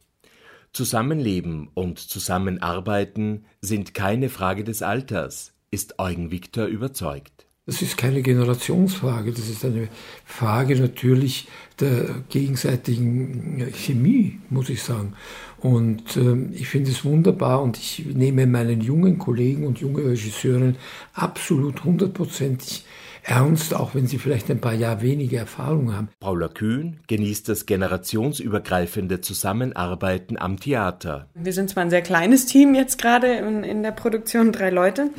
Zusammenleben 0.74 1.70
und 1.76 2.00
Zusammenarbeiten 2.00 3.46
sind 3.62 3.94
keine 3.94 4.30
Frage 4.30 4.64
des 4.64 4.82
Alters, 4.82 5.54
ist 5.70 6.00
Eugen 6.00 6.32
Viktor 6.32 6.66
überzeugt. 6.66 7.47
Das 7.68 7.82
ist 7.82 7.98
keine 7.98 8.22
Generationsfrage, 8.22 9.32
das 9.34 9.50
ist 9.50 9.66
eine 9.66 9.90
Frage 10.24 10.78
natürlich 10.78 11.50
der 11.82 12.24
gegenseitigen 12.30 13.68
Chemie, 13.74 14.40
muss 14.50 14.70
ich 14.70 14.82
sagen. 14.82 15.16
Und 15.60 16.16
ähm, 16.16 16.52
ich 16.54 16.70
finde 16.70 16.92
es 16.92 17.04
wunderbar 17.04 17.62
und 17.62 17.78
ich 17.78 18.06
nehme 18.06 18.48
meinen 18.48 18.80
jungen 18.80 19.18
Kollegen 19.18 19.68
und 19.68 19.80
junge 19.80 20.06
Regisseurinnen 20.06 20.78
absolut 21.14 21.84
hundertprozentig 21.84 22.86
ernst, 23.24 23.74
auch 23.74 23.94
wenn 23.94 24.08
sie 24.08 24.18
vielleicht 24.18 24.50
ein 24.50 24.62
paar 24.62 24.74
Jahre 24.74 25.02
weniger 25.02 25.40
Erfahrung 25.40 25.94
haben. 25.94 26.08
Paula 26.22 26.48
Kühn 26.48 27.02
genießt 27.08 27.50
das 27.50 27.66
generationsübergreifende 27.66 29.20
Zusammenarbeiten 29.20 30.38
am 30.38 30.58
Theater. 30.58 31.28
Wir 31.36 31.52
sind 31.52 31.70
zwar 31.70 31.84
ein 31.84 31.90
sehr 31.90 32.02
kleines 32.02 32.46
Team 32.46 32.74
jetzt 32.76 32.98
gerade 32.98 33.34
in, 33.34 33.66
in 33.66 33.84
der 33.84 33.92
Produktion, 33.92 34.54
drei 34.54 34.70
Leute, 34.70 35.10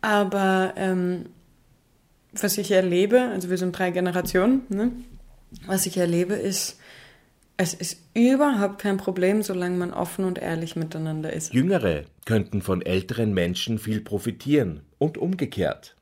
aber 0.00 0.72
ähm, 0.76 1.26
was 2.32 2.58
ich 2.58 2.70
erlebe, 2.70 3.20
also 3.32 3.50
wir 3.50 3.58
sind 3.58 3.76
drei 3.76 3.90
Generationen, 3.90 4.62
ne? 4.68 4.92
was 5.66 5.86
ich 5.86 5.96
erlebe 5.96 6.34
ist, 6.34 6.78
es 7.56 7.74
ist 7.74 7.98
überhaupt 8.14 8.80
kein 8.80 8.96
Problem, 8.96 9.42
solange 9.42 9.76
man 9.76 9.92
offen 9.92 10.24
und 10.24 10.38
ehrlich 10.38 10.74
miteinander 10.74 11.32
ist. 11.32 11.52
Jüngere 11.52 12.04
könnten 12.24 12.62
von 12.62 12.82
älteren 12.82 13.34
Menschen 13.34 13.78
viel 13.78 14.00
profitieren 14.00 14.80
und 14.98 15.18
umgekehrt. 15.18 15.96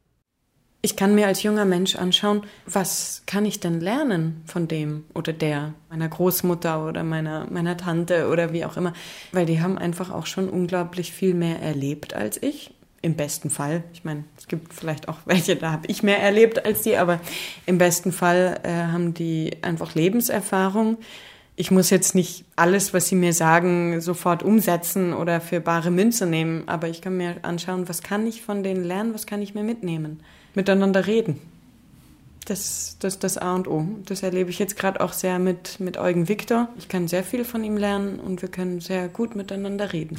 Ich 0.83 0.97
kann 0.97 1.14
mir 1.14 1.27
als 1.27 1.43
junger 1.43 1.66
Mensch 1.66 1.97
anschauen, 1.97 2.43
was 2.64 3.25
kann 3.27 3.45
ich 3.45 3.61
denn 3.61 3.81
lernen 3.81 4.43
von 4.47 4.66
dem 4.66 5.05
oder 5.14 5.35
der, 5.35 5.75
meiner 5.90 6.09
Großmutter 6.09 6.87
oder 6.87 7.05
meiner, 7.05 7.47
meiner 7.51 7.77
Tante 7.77 8.29
oder 8.29 8.55
wie 8.55 8.64
auch 8.64 8.79
immer, 8.79 8.95
weil 9.33 9.45
die 9.45 9.61
haben 9.61 9.77
einfach 9.77 10.11
auch 10.11 10.25
schon 10.25 10.49
unglaublich 10.49 11.12
viel 11.12 11.35
mehr 11.35 11.61
erlebt 11.61 12.14
als 12.14 12.43
ich. 12.43 12.73
Im 13.03 13.15
besten 13.15 13.49
Fall. 13.49 13.83
Ich 13.95 14.05
meine, 14.05 14.25
es 14.37 14.47
gibt 14.47 14.75
vielleicht 14.75 15.09
auch 15.09 15.19
welche, 15.25 15.57
da 15.57 15.73
habe 15.73 15.87
ich 15.87 16.03
mehr 16.03 16.21
erlebt 16.21 16.65
als 16.65 16.83
die, 16.83 16.97
aber 16.97 17.21
im 17.65 17.79
besten 17.79 18.13
Fall 18.13 18.61
äh, 18.63 18.71
haben 18.71 19.15
die 19.15 19.57
einfach 19.63 19.95
Lebenserfahrung. 19.95 20.99
Ich 21.57 21.71
muss 21.71 21.91
jetzt 21.91 22.15
nicht 22.15 22.45
alles, 22.57 22.93
was 22.95 23.09
sie 23.09 23.17
mir 23.17 23.33
sagen, 23.33 24.01
sofort 24.01 24.43
umsetzen 24.43 25.13
oder 25.13 25.41
für 25.41 25.61
bare 25.61 25.91
Münze 25.91 26.27
nehmen, 26.27 26.69
aber 26.69 26.89
ich 26.89 27.01
kann 27.01 27.17
mir 27.17 27.37
anschauen, 27.43 27.89
was 27.89 28.03
kann 28.03 28.27
ich 28.27 28.43
von 28.43 28.63
denen 28.63 28.85
lernen, 28.85 29.15
was 29.15 29.27
kann 29.27 29.43
ich 29.43 29.55
mir 29.55 29.63
mitnehmen 29.63 30.21
miteinander 30.55 31.07
reden. 31.07 31.41
Das, 32.47 32.97
das 32.99 33.19
das 33.19 33.39
A 33.39 33.55
und 33.55 33.69
O. 33.69 33.87
Das 34.07 34.23
erlebe 34.23 34.51
ich 34.51 34.59
jetzt 34.59 34.77
gerade 34.77 35.01
auch 35.01 35.13
sehr 35.13 35.39
mit, 35.39 35.79
mit 35.79 35.99
Eugen 35.99 36.29
Viktor. 36.29 36.69
Ich 36.79 36.89
kann 36.89 37.07
sehr 37.07 37.23
viel 37.23 37.45
von 37.45 37.63
ihm 37.63 37.77
lernen 37.77 38.19
und 38.19 38.43
wir 38.43 38.49
können 38.49 38.81
sehr 38.81 39.09
gut 39.09 39.37
miteinander 39.37 39.93
reden. 39.93 40.19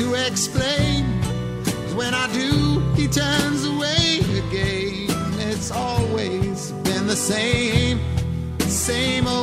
To 0.00 0.14
explain. 0.14 1.04
When 1.94 2.14
I 2.14 2.26
do, 2.32 2.80
he 2.94 3.06
turns 3.06 3.66
away 3.66 4.20
again. 4.42 5.08
It's 5.38 5.70
always 5.70 6.72
been 6.86 7.06
the 7.06 7.16
same, 7.16 8.00
same 8.60 9.26
old 9.26 9.39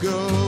go. 0.00 0.47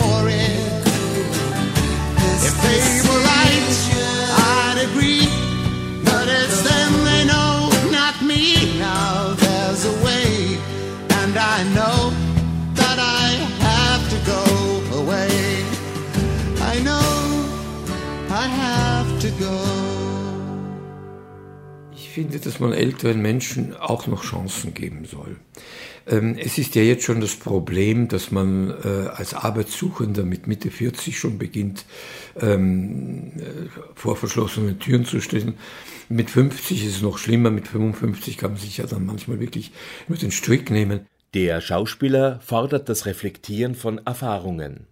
finde, 22.21 22.39
dass 22.39 22.59
man 22.59 22.71
älteren 22.73 23.21
Menschen 23.21 23.75
auch 23.75 24.05
noch 24.05 24.23
Chancen 24.23 24.73
geben 24.73 25.05
soll. 25.05 25.37
Ähm, 26.07 26.37
Es 26.39 26.57
ist 26.57 26.75
ja 26.75 26.83
jetzt 26.83 27.03
schon 27.03 27.19
das 27.19 27.35
Problem, 27.35 28.07
dass 28.07 28.31
man 28.31 28.69
äh, 28.69 29.07
als 29.07 29.33
Arbeitssuchender 29.33 30.23
mit 30.23 30.45
Mitte 30.45 30.69
40 30.69 31.17
schon 31.17 31.39
beginnt, 31.39 31.85
ähm, 32.39 33.31
äh, 33.37 33.41
vor 33.95 34.15
verschlossenen 34.15 34.77
Türen 34.79 35.05
zu 35.05 35.19
stehen. 35.19 35.55
Mit 36.09 36.29
50 36.29 36.85
ist 36.85 36.97
es 36.97 37.01
noch 37.01 37.17
schlimmer, 37.17 37.49
mit 37.49 37.67
55 37.67 38.37
kann 38.37 38.51
man 38.51 38.59
sich 38.59 38.77
ja 38.77 38.85
dann 38.85 39.05
manchmal 39.05 39.39
wirklich 39.39 39.71
nur 40.07 40.17
den 40.17 40.31
Strick 40.31 40.69
nehmen. 40.69 41.07
Der 41.33 41.59
Schauspieler 41.61 42.39
fordert 42.41 42.87
das 42.87 43.05
Reflektieren 43.05 43.73
von 43.73 43.99
Erfahrungen. 44.05 44.85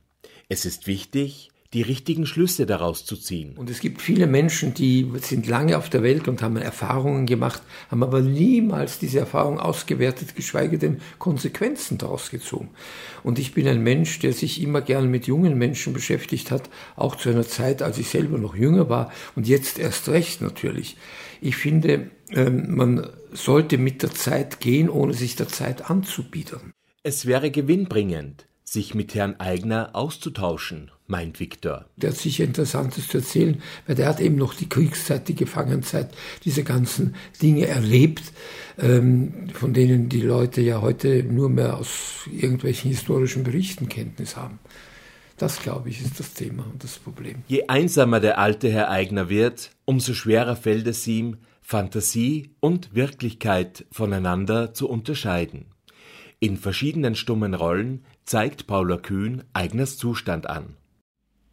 Es 0.48 0.65
ist 0.65 0.88
wichtig, 0.88 1.49
die 1.73 1.84
richtigen 1.84 2.25
Schlüsse 2.25 2.65
daraus 2.65 3.05
zu 3.05 3.15
ziehen. 3.15 3.55
Und 3.55 3.69
es 3.69 3.79
gibt 3.79 4.01
viele 4.01 4.25
Menschen, 4.25 4.73
die 4.73 5.08
sind 5.21 5.45
lange 5.47 5.77
auf 5.77 5.89
der 5.89 6.01
Welt 6.01 6.27
und 6.27 6.41
haben 6.41 6.58
Erfahrungen 6.58 7.27
gemacht, 7.27 7.62
haben 7.91 8.01
aber 8.01 8.21
niemals 8.21 8.97
diese 8.97 9.19
Erfahrung 9.19 9.60
ausgewertet, 9.60 10.36
geschweige 10.36 10.79
denn 10.79 10.99
Konsequenzen 11.19 11.99
daraus 11.99 12.32
gezogen. 12.32 12.69
Und 13.23 13.38
ich 13.38 13.53
bin 13.53 13.67
ein 13.67 13.84
Mensch, 13.84 14.17
der 14.17 14.34
sich 14.34 14.63
immer 14.63 14.82
gern 14.82 15.12
mit 15.12 15.27
jungen 15.27 15.60
Menschen 15.60 15.93
beschäftigt 15.93 16.49
hat, 16.49 16.69
auch 16.95 17.15
zu 17.15 17.29
einer 17.29 17.47
Zeit, 17.47 17.84
als 17.84 17.99
ich 17.99 18.10
selber 18.10 18.39
noch 18.39 18.55
jünger 18.55 18.89
war 18.89 19.12
und 19.36 19.47
jetzt 19.47 19.77
erst 19.77 20.10
recht 20.10 20.41
natürlich. 20.41 20.97
Ich 21.39 21.55
finde, 21.55 22.10
ähm, 22.32 22.75
man 22.75 23.08
sollte 23.32 23.77
mit 23.77 24.01
der 24.01 24.12
Zeit 24.12 24.60
gehen, 24.60 24.89
ohne 24.89 25.13
sich 25.13 25.36
der 25.36 25.47
Zeit 25.47 25.91
anzubiedern. 25.91 26.73
Es 27.03 27.27
wäre 27.27 27.51
gewinnbringend, 27.51 28.47
sich 28.63 28.95
mit 28.95 29.13
Herrn 29.13 29.39
Eigner 29.39 29.91
auszutauschen, 29.93 30.91
meint 31.10 31.39
Viktor. 31.39 31.86
Der 31.98 32.12
hat 32.12 32.17
sicher 32.17 32.43
Interessantes 32.43 33.08
zu 33.08 33.17
erzählen, 33.17 33.62
weil 33.88 33.95
der 33.95 34.08
hat 34.08 34.19
eben 34.19 34.36
noch 34.36 34.54
die 34.54 34.69
Kriegszeit, 34.69 35.28
die 35.28 35.36
Gefangenenzeit, 35.36 36.15
diese 36.45 36.63
ganzen 36.63 37.15
Dinge 37.41 37.67
erlebt, 37.67 38.32
ähm, 38.78 39.50
von 39.54 39.74
denen 39.74 40.10
die 40.10 40.22
Leute 40.22 40.62
ja 40.62 40.82
heute 40.82 41.24
nur 41.24 41.50
mehr 41.50 41.78
aus 41.78 42.28
irgendwelchen 42.32 42.91
historischen 42.91 43.43
Berichten 43.43 43.89
Kenntnis 43.89 44.38
haben. 44.38 44.60
Das, 45.38 45.62
glaube 45.62 45.89
ich, 45.89 46.02
ist 46.02 46.19
das 46.19 46.34
Thema 46.34 46.65
und 46.72 46.84
das 46.84 47.00
Problem. 47.00 47.43
Je 47.48 47.63
einsamer 47.67 48.19
der 48.19 48.39
alte 48.39 48.69
Herr 48.69 48.89
Eigner 48.89 49.30
wird, 49.30 49.72
umso 49.86 50.13
schwerer 50.13 50.56
fällt 50.56 50.86
es 50.86 51.08
ihm, 51.08 51.38
Fantasie 51.62 52.52
und 52.60 52.93
Wirklichkeit 52.93 53.86
voneinander 53.91 54.74
zu 54.74 54.89
unterscheiden. 54.89 55.65
In 56.39 56.58
verschiedenen 56.58 57.15
stummen 57.15 57.54
Rollen 57.54 58.06
zeigt 58.26 58.67
Paula 58.67 58.98
Kühn 58.98 59.43
Eigners 59.54 59.98
Zustand 59.98 60.50
an. 60.50 60.76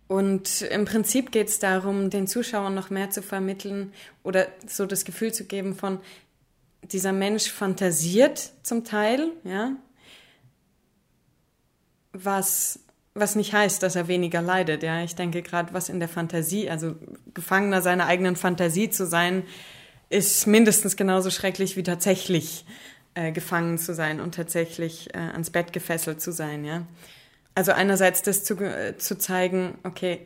Und 0.09 0.63
im 0.63 0.85
Prinzip 0.85 1.33
geht 1.33 1.49
es 1.49 1.59
darum, 1.59 2.11
den 2.11 2.29
Zuschauern 2.29 2.75
noch 2.75 2.91
mehr 2.91 3.11
zu 3.11 3.23
vermitteln 3.23 3.93
oder 4.23 4.47
so 4.67 4.87
das 4.87 5.05
Gefühl 5.05 5.33
zu 5.33 5.45
geben 5.45 5.75
von, 5.75 5.99
dieser 6.93 7.13
Mensch 7.13 7.51
fantasiert 7.51 8.53
zum 8.63 8.85
Teil, 8.85 9.31
ja, 9.45 9.73
was, 12.13 12.81
was 13.15 13.35
nicht 13.35 13.53
heißt, 13.53 13.83
dass 13.83 13.97
er 13.97 14.09
weniger 14.09 14.41
leidet, 14.41 14.83
ja. 14.83 15.03
Ich 15.03 15.15
denke 15.15 15.43
gerade, 15.43 15.75
was 15.75 15.89
in 15.89 16.01
der 16.01 16.09
Fantasie, 16.09 16.71
also 16.71 16.95
Gefangener 17.35 17.83
seiner 17.83 18.07
eigenen 18.07 18.37
Fantasie 18.37 18.91
zu 18.91 19.07
sein, 19.07 19.43
ist 20.09 20.47
mindestens 20.47 20.97
genauso 20.97 21.31
schrecklich 21.31 21.77
wie 21.77 21.83
tatsächlich 21.83 22.65
äh, 23.15 23.33
gefangen 23.33 23.79
zu 23.79 23.95
sein 23.95 24.21
und 24.21 24.35
tatsächlich 24.35 25.13
äh, 25.15 25.19
ans 25.19 25.51
Bett 25.51 25.73
gefesselt 25.73 26.21
zu 26.21 26.33
sein, 26.33 26.65
ja. 26.65 26.87
Also 27.57 27.73
einerseits 27.73 28.21
das 28.21 28.45
zu, 28.45 28.57
zu 28.99 29.17
zeigen, 29.17 29.79
okay, 29.83 30.21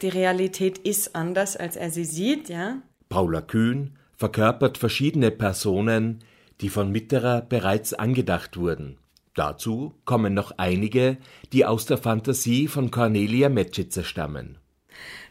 die 0.00 0.08
Realität 0.08 0.78
ist 0.78 1.14
anders, 1.14 1.54
als 1.54 1.76
er 1.76 1.90
sie 1.90 2.06
sieht, 2.06 2.48
ja. 2.48 2.78
Paula 3.10 3.42
Kühn 3.42 3.98
verkörpert 4.16 4.78
verschiedene 4.78 5.30
Personen, 5.30 6.24
die 6.62 6.70
von 6.70 6.90
Mitterer 6.90 7.42
bereits 7.42 7.92
angedacht 7.92 8.56
wurden. 8.56 8.96
Dazu 9.34 9.92
kommen 10.06 10.32
noch 10.32 10.52
einige, 10.56 11.18
die 11.52 11.66
aus 11.66 11.84
der 11.84 11.98
Fantasie 11.98 12.68
von 12.68 12.90
Cornelia 12.90 13.50
Metschitzer 13.50 14.02
stammen. 14.02 14.56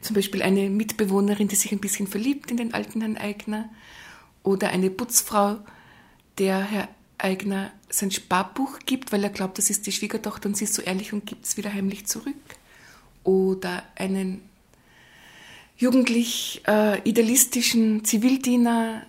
Zum 0.01 0.13
Beispiel 0.13 0.43
eine 0.43 0.69
Mitbewohnerin, 0.69 1.47
die 1.47 1.55
sich 1.55 1.71
ein 1.71 1.79
bisschen 1.79 2.05
verliebt 2.05 2.51
in 2.51 2.57
den 2.57 2.75
alten 2.75 3.01
Herrn 3.01 3.17
Eigner. 3.17 3.71
Oder 4.43 4.69
eine 4.69 4.91
Putzfrau, 4.91 5.57
der 6.37 6.59
Herr 6.59 6.87
Eigner 7.17 7.71
sein 7.97 8.11
Sparbuch 8.11 8.79
gibt, 8.85 9.11
weil 9.11 9.23
er 9.23 9.29
glaubt, 9.29 9.57
das 9.57 9.69
ist 9.69 9.87
die 9.87 9.91
Schwiegertochter 9.91 10.49
und 10.49 10.57
sie 10.57 10.65
ist 10.65 10.73
so 10.73 10.81
ehrlich 10.81 11.13
und 11.13 11.25
gibt 11.25 11.45
es 11.45 11.57
wieder 11.57 11.73
heimlich 11.73 12.05
zurück. 12.05 12.35
Oder 13.23 13.83
einen 13.95 14.41
jugendlich 15.77 16.61
äh, 16.67 17.01
idealistischen 17.07 18.05
Zivildiener, 18.05 19.05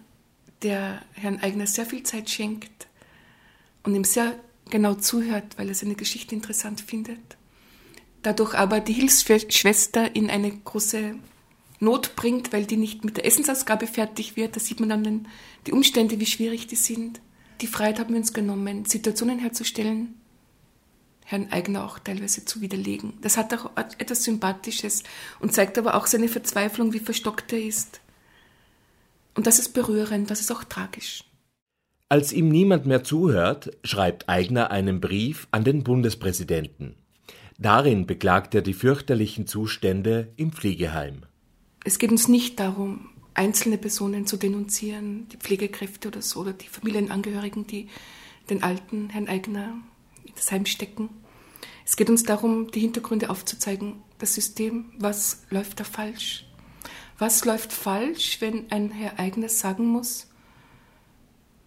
der 0.63 1.03
Herrn 1.13 1.41
Eigner 1.41 1.67
sehr 1.67 1.87
viel 1.87 2.03
Zeit 2.03 2.31
schenkt 2.31 2.87
und 3.83 3.95
ihm 3.95 4.05
sehr 4.05 4.35
genau 4.71 4.95
zuhört, 4.95 5.59
weil 5.59 5.69
er 5.69 5.75
seine 5.75 5.95
Geschichte 5.95 6.35
interessant 6.35 6.81
findet. 6.81 7.21
Dadurch 8.23 8.55
aber 8.55 8.81
die 8.81 8.95
Hilfsschwester 8.95 10.17
in 10.17 10.31
eine 10.31 10.51
große 10.51 11.15
Not 11.79 12.17
bringt, 12.17 12.53
weil 12.53 12.65
die 12.65 12.77
nicht 12.77 13.05
mit 13.05 13.19
der 13.19 13.27
Essensausgabe 13.27 13.87
fertig 13.87 14.37
wird. 14.37 14.57
Da 14.57 14.61
sieht 14.61 14.81
man 14.81 14.89
dann 14.89 15.29
die 15.67 15.73
Umstände, 15.73 16.19
wie 16.19 16.27
schwierig 16.27 16.67
die 16.67 16.77
sind. 16.77 17.21
Die 17.61 17.67
Freiheit 17.67 17.99
haben 17.99 18.11
wir 18.11 18.19
uns 18.19 18.33
genommen, 18.33 18.85
Situationen 18.85 19.39
herzustellen, 19.39 20.15
Herrn 21.25 21.51
Eigner 21.51 21.85
auch 21.85 21.99
teilweise 21.99 22.45
zu 22.45 22.61
widerlegen. 22.61 23.15
Das 23.23 23.37
hat 23.37 23.53
auch 23.55 23.71
etwas 23.77 24.25
Sympathisches 24.25 25.03
und 25.41 25.53
zeigt 25.53 25.77
aber 25.79 25.95
auch 25.95 26.07
seine 26.07 26.29
Verzweiflung, 26.29 26.93
wie 26.93 27.01
verstockt 27.01 27.53
er 27.53 27.63
ist. 27.63 28.01
Und 29.35 29.47
das 29.47 29.59
ist 29.59 29.75
berührend, 29.75 30.31
das 30.31 30.41
ist 30.41 30.53
auch 30.53 30.65
tragisch. 30.65 31.25
Als 32.09 32.33
ihm 32.33 32.49
niemand 32.49 32.87
mehr 32.87 33.03
zuhört, 33.03 33.77
schreibt 33.83 34.29
Eigner 34.29 34.71
einen 34.71 35.01
Brief 35.01 35.49
an 35.51 35.65
den 35.65 35.83
Bundespräsidenten. 35.83 36.95
Darin 37.59 38.07
beklagt 38.07 38.55
er 38.55 38.63
die 38.63 38.75
fürchterlichen 38.75 39.47
Zustände 39.47 40.33
im 40.37 40.53
Pflegeheim. 40.53 41.23
Es 41.85 41.99
geht 41.99 42.11
uns 42.13 42.29
nicht 42.29 42.61
darum, 42.61 43.11
einzelne 43.37 43.79
Personen 43.79 44.27
zu 44.27 44.37
denunzieren, 44.37 45.29
die 45.29 45.37
Pflegekräfte 45.37 46.09
oder 46.09 46.23
so, 46.23 46.41
oder 46.41 46.53
die 46.53 46.69
Familienangehörigen, 46.69 47.67
die 47.67 47.89
den 48.51 48.63
alten 48.63 49.11
Herrn 49.11 49.29
Eigner 49.29 49.79
in 50.25 50.33
das 50.35 50.51
Heim 50.51 50.67
stecken. 50.67 51.11
Es 51.85 51.97
geht 51.97 52.11
uns 52.11 52.25
darum, 52.25 52.71
die 52.71 52.81
Hintergründe 52.81 53.31
aufzuzeigen, 53.31 54.03
das 54.19 54.35
System, 54.35 54.93
was 54.99 55.43
läuft 55.51 55.81
da 55.81 55.85
falsch? 55.85 56.47
Was 57.19 57.45
läuft 57.45 57.73
falsch, 57.73 58.41
wenn 58.41 58.71
ein 58.71 58.91
Herr 58.91 59.19
Eigner 59.19 59.49
sagen 59.49 59.87
muss, 59.87 60.29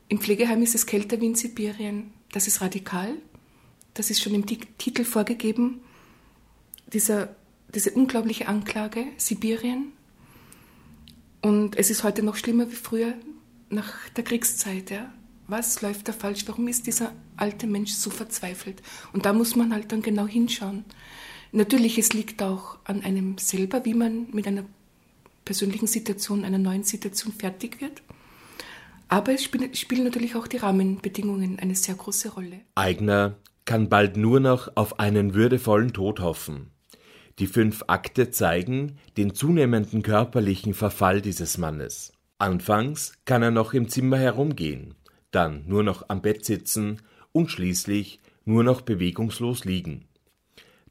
im 0.10 0.20
Pflegeheim 0.20 0.64
ist 0.64 0.74
es 0.74 0.88
kälter 0.88 1.22
wie 1.22 1.28
in 1.28 1.36
Sibirien. 1.36 2.12
Das 2.32 2.48
ist 2.48 2.62
radikal. 2.62 3.16
Das 3.94 4.10
ist 4.10 4.22
schon 4.22 4.34
im 4.34 4.46
Titel 4.46 5.04
vorgegeben. 5.04 5.82
Dieser, 6.92 7.36
diese 7.74 7.92
unglaubliche 7.92 8.48
Anklage, 8.48 9.06
Sibirien. 9.18 9.92
Und 11.42 11.78
es 11.78 11.90
ist 11.90 12.04
heute 12.04 12.24
noch 12.24 12.36
schlimmer 12.36 12.70
wie 12.70 12.76
früher 12.76 13.14
nach 13.70 14.10
der 14.16 14.24
Kriegszeit. 14.24 14.90
Ja. 14.90 15.12
Was 15.48 15.82
läuft 15.82 16.08
da 16.08 16.14
falsch? 16.14 16.44
Warum 16.48 16.68
ist 16.68 16.86
dieser 16.88 17.12
alte 17.38 17.66
Mensch 17.66 17.94
so 17.94 18.10
verzweifelt? 18.10 18.82
Und 19.14 19.26
da 19.26 19.34
muss 19.34 19.56
man 19.56 19.74
halt 19.74 19.92
dann 19.92 20.02
genau 20.02 20.28
hinschauen. 20.28 20.86
Natürlich, 21.52 21.98
es 21.98 22.14
liegt 22.14 22.44
auch 22.44 22.78
an 22.84 23.02
einem 23.04 23.38
selber, 23.38 23.86
wie 23.86 23.96
man 23.96 24.28
mit 24.32 24.46
einer 24.48 24.66
persönlichen 25.46 25.88
Situation, 25.88 26.46
einer 26.46 26.60
neuen 26.60 26.84
Situation 26.84 27.34
fertig 27.34 27.82
wird. 27.82 28.04
Aber 29.08 29.34
es 29.34 29.44
spielen 29.44 30.04
natürlich 30.04 30.36
auch 30.36 30.46
die 30.46 30.58
Rahmenbedingungen 30.58 31.58
eine 31.58 31.74
sehr 31.74 31.96
große 31.96 32.30
Rolle. 32.30 32.60
Eigner 32.76 33.38
kann 33.66 33.90
bald 33.90 34.18
nur 34.18 34.40
noch 34.40 34.70
auf 34.76 35.00
einen 35.00 35.34
würdevollen 35.34 35.94
Tod 35.94 36.20
hoffen. 36.20 36.70
Die 37.40 37.48
fünf 37.48 37.86
Akte 37.88 38.32
zeigen 38.32 38.98
den 39.16 39.34
zunehmenden 39.34 40.04
körperlichen 40.04 40.74
Verfall 40.74 41.22
dieses 41.22 41.58
Mannes. 41.58 42.12
Anfangs 42.38 43.14
kann 43.24 43.42
er 43.44 43.52
noch 43.52 43.74
im 43.74 43.88
Zimmer 43.88 44.18
herumgehen, 44.18 44.96
dann 45.32 45.64
nur 45.66 45.84
noch 45.84 46.10
am 46.10 46.22
Bett 46.22 46.44
sitzen 46.44 47.02
und 47.32 47.50
schließlich 47.50 48.20
nur 48.44 48.64
noch 48.64 48.82
bewegungslos 48.82 49.64
liegen. 49.64 50.06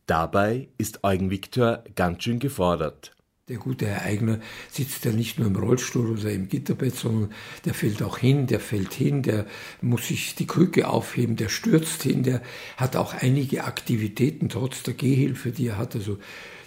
Dabei 0.06 0.68
ist 0.78 1.04
Eugen 1.04 1.30
Viktor 1.30 1.84
ganz 1.94 2.22
schön 2.22 2.38
gefordert. 2.38 3.14
Der 3.48 3.56
gute 3.56 3.86
Herr 3.86 4.02
Eigner 4.02 4.40
sitzt 4.70 5.06
ja 5.06 5.12
nicht 5.12 5.38
nur 5.38 5.48
im 5.48 5.56
Rollstuhl 5.56 6.10
oder 6.10 6.30
im 6.30 6.48
Gitterbett, 6.48 6.94
sondern 6.96 7.32
der 7.64 7.72
fällt 7.72 8.02
auch 8.02 8.18
hin, 8.18 8.46
der 8.46 8.60
fällt 8.60 8.92
hin, 8.92 9.22
der 9.22 9.46
muss 9.80 10.08
sich 10.08 10.34
die 10.34 10.46
Krücke 10.46 10.86
aufheben, 10.88 11.36
der 11.36 11.48
stürzt 11.48 12.02
hin, 12.02 12.22
der 12.22 12.42
hat 12.76 12.94
auch 12.96 13.14
einige 13.14 13.64
Aktivitäten 13.64 14.50
trotz 14.50 14.82
der 14.82 14.92
Gehhilfe, 14.92 15.50
die 15.50 15.68
er 15.68 15.78
hat, 15.78 15.94
also 15.96 16.18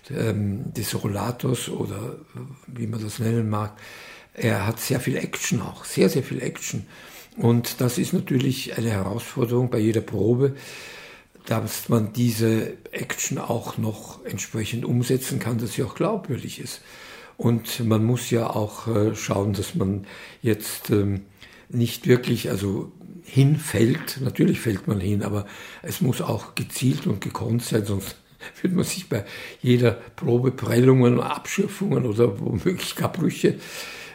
ähm, 0.10 0.74
des 0.74 1.02
Rollators 1.02 1.70
oder 1.70 2.18
wie 2.66 2.88
man 2.88 3.02
das 3.02 3.20
nennen 3.20 3.48
mag. 3.48 3.78
Er 4.34 4.66
hat 4.66 4.80
sehr 4.80 5.00
viel 5.00 5.18
Action 5.18 5.62
auch, 5.62 5.86
sehr, 5.86 6.10
sehr 6.10 6.24
viel 6.24 6.42
Action. 6.42 6.88
Und 7.38 7.80
das 7.80 8.00
ist 8.00 8.14
natürlich 8.14 8.78
eine 8.78 8.90
Herausforderung 8.90 9.70
bei 9.70 9.78
jeder 9.78 10.02
Probe 10.02 10.56
dass 11.46 11.90
man 11.90 12.14
diese 12.14 12.78
Action 12.92 13.38
auch 13.38 13.78
noch 13.78 14.24
entsprechend 14.26 14.86
umsetzen 14.86 15.40
kann, 15.40 15.58
dass 15.58 15.74
sie 15.74 15.84
auch 15.84 15.96
glaubwürdig 15.96 16.60
ist. 16.60 16.82
Und 17.38 17.84
man 17.86 18.04
muss 18.04 18.30
ja 18.30 18.50
auch 18.50 18.88
äh, 18.88 19.16
schauen, 19.16 19.54
dass 19.54 19.74
man 19.74 20.06
jetzt 20.42 20.92
ähm, 20.92 21.22
nicht 21.70 22.06
wirklich, 22.06 22.50
also 22.50 22.92
hinfällt, 23.24 24.20
natürlich 24.22 24.60
fällt 24.60 24.88
man 24.88 25.00
hin, 25.00 25.24
aber 25.24 25.46
es 25.82 26.02
muss 26.02 26.22
auch 26.22 26.56
gezielt 26.56 27.08
und 27.08 27.22
gekonnt 27.22 27.64
sein, 27.64 27.86
sonst 27.86 28.18
würde 28.62 28.76
man 28.76 28.86
sich 28.86 29.10
bei 29.10 29.26
jeder 29.62 29.92
Probe 29.92 30.52
Prellungen, 30.52 31.20
Abschürfungen 31.20 32.06
oder 32.06 32.40
womöglich 32.40 32.96
gar 32.96 33.12
Brüche 33.12 33.56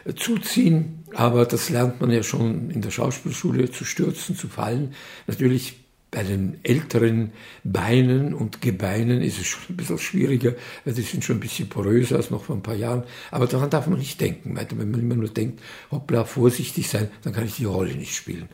äh, 0.05 0.13
zuziehen. 0.13 1.03
Aber 1.13 1.45
das 1.45 1.69
lernt 1.69 1.99
man 1.99 2.11
ja 2.11 2.23
schon 2.23 2.69
in 2.69 2.81
der 2.81 2.91
Schauspielschule 2.91 3.71
zu 3.71 3.85
stürzen, 3.85 4.35
zu 4.35 4.47
fallen. 4.47 4.93
Natürlich 5.25 5.86
bei 6.09 6.23
den 6.23 6.59
älteren 6.63 7.31
Beinen 7.63 8.33
und 8.33 8.61
Gebeinen 8.61 9.21
ist 9.21 9.39
es 9.39 9.47
schon 9.47 9.61
ein 9.69 9.77
bisschen 9.77 9.97
schwieriger, 9.97 10.55
weil 10.85 10.93
die 10.93 11.01
sind 11.01 11.23
schon 11.23 11.37
ein 11.37 11.41
bisschen 11.41 11.67
poröser 11.67 12.15
als 12.15 12.31
noch 12.31 12.45
vor 12.45 12.55
ein 12.55 12.63
paar 12.63 12.75
Jahren. 12.75 13.03
Aber 13.29 13.45
daran 13.45 13.69
darf 13.69 13.87
man 13.87 13.99
nicht 13.99 14.21
denken. 14.21 14.55
Wenn 14.55 14.91
man 14.91 15.01
immer 15.01 15.15
nur 15.15 15.29
denkt, 15.29 15.61
hoppla, 15.91 16.23
vorsichtig 16.23 16.87
sein, 16.87 17.09
dann 17.23 17.33
kann 17.33 17.45
ich 17.45 17.57
die 17.57 17.65
Rolle 17.65 17.93
nicht 17.93 18.15
spielen. 18.15 18.47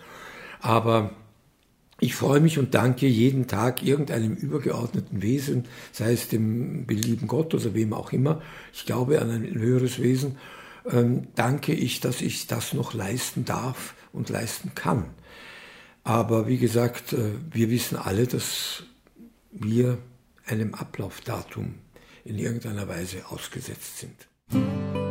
Aber 0.62 1.12
ich 2.00 2.16
freue 2.16 2.42
mich 2.42 2.58
und 2.58 2.74
danke 2.74 3.08
jeden 3.08 3.48
Tag 3.48 3.84
irgendeinem 3.84 4.34
übergeordneten 4.34 5.22
Wesen, 5.22 5.66
sei 5.92 6.14
es 6.14 6.28
dem 6.28 6.86
belieben 6.86 7.28
Gott 7.28 7.54
oder 7.54 7.74
wem 7.76 7.94
auch 7.94 8.12
immer. 8.12 8.42
Ich 8.74 8.86
glaube 8.86 9.22
an 9.22 9.30
ein 9.30 9.54
höheres 9.54 10.02
Wesen. 10.02 10.38
Ähm, 10.90 11.28
danke 11.36 11.74
ich, 11.74 12.00
dass 12.00 12.22
ich 12.22 12.48
das 12.48 12.74
noch 12.74 12.94
leisten 12.94 13.46
darf 13.46 13.94
und 14.12 14.30
leisten 14.30 14.72
kann. 14.76 15.06
Aber 16.04 16.48
wie 16.48 16.58
gesagt, 16.58 17.14
äh, 17.14 17.32
wir 17.52 17.70
wissen 17.70 17.98
alle, 17.98 18.28
dass 18.28 18.84
wir 19.52 19.98
einem 20.46 20.74
Ablaufdatum 20.74 21.76
in 22.26 22.38
irgendeiner 22.38 22.88
Weise 22.88 23.28
ausgesetzt 23.30 24.00
sind. 24.00 25.03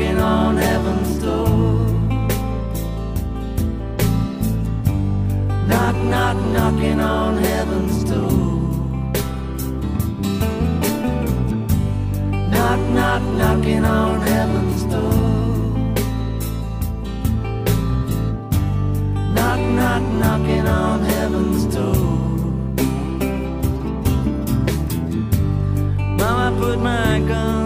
knocking 0.00 0.18
on 0.18 0.56
heaven's 0.56 1.18
door. 1.18 1.48
Knock, 5.68 5.96
knock, 5.96 6.36
knocking 6.54 7.00
on 7.00 7.36
heaven's 7.36 8.04
door. 8.04 8.30
Knock, 12.50 12.80
knock, 12.96 13.22
knocking 13.40 13.84
on 13.84 14.20
heaven's 14.22 14.84
door. 14.84 15.12
Knock, 19.34 19.60
knock, 19.60 20.02
knocking 20.22 20.66
on 20.66 21.00
heaven's 21.02 21.74
door. 21.74 21.94
Mama 26.16 26.58
put 26.58 26.78
my 26.78 27.20
gun. 27.28 27.59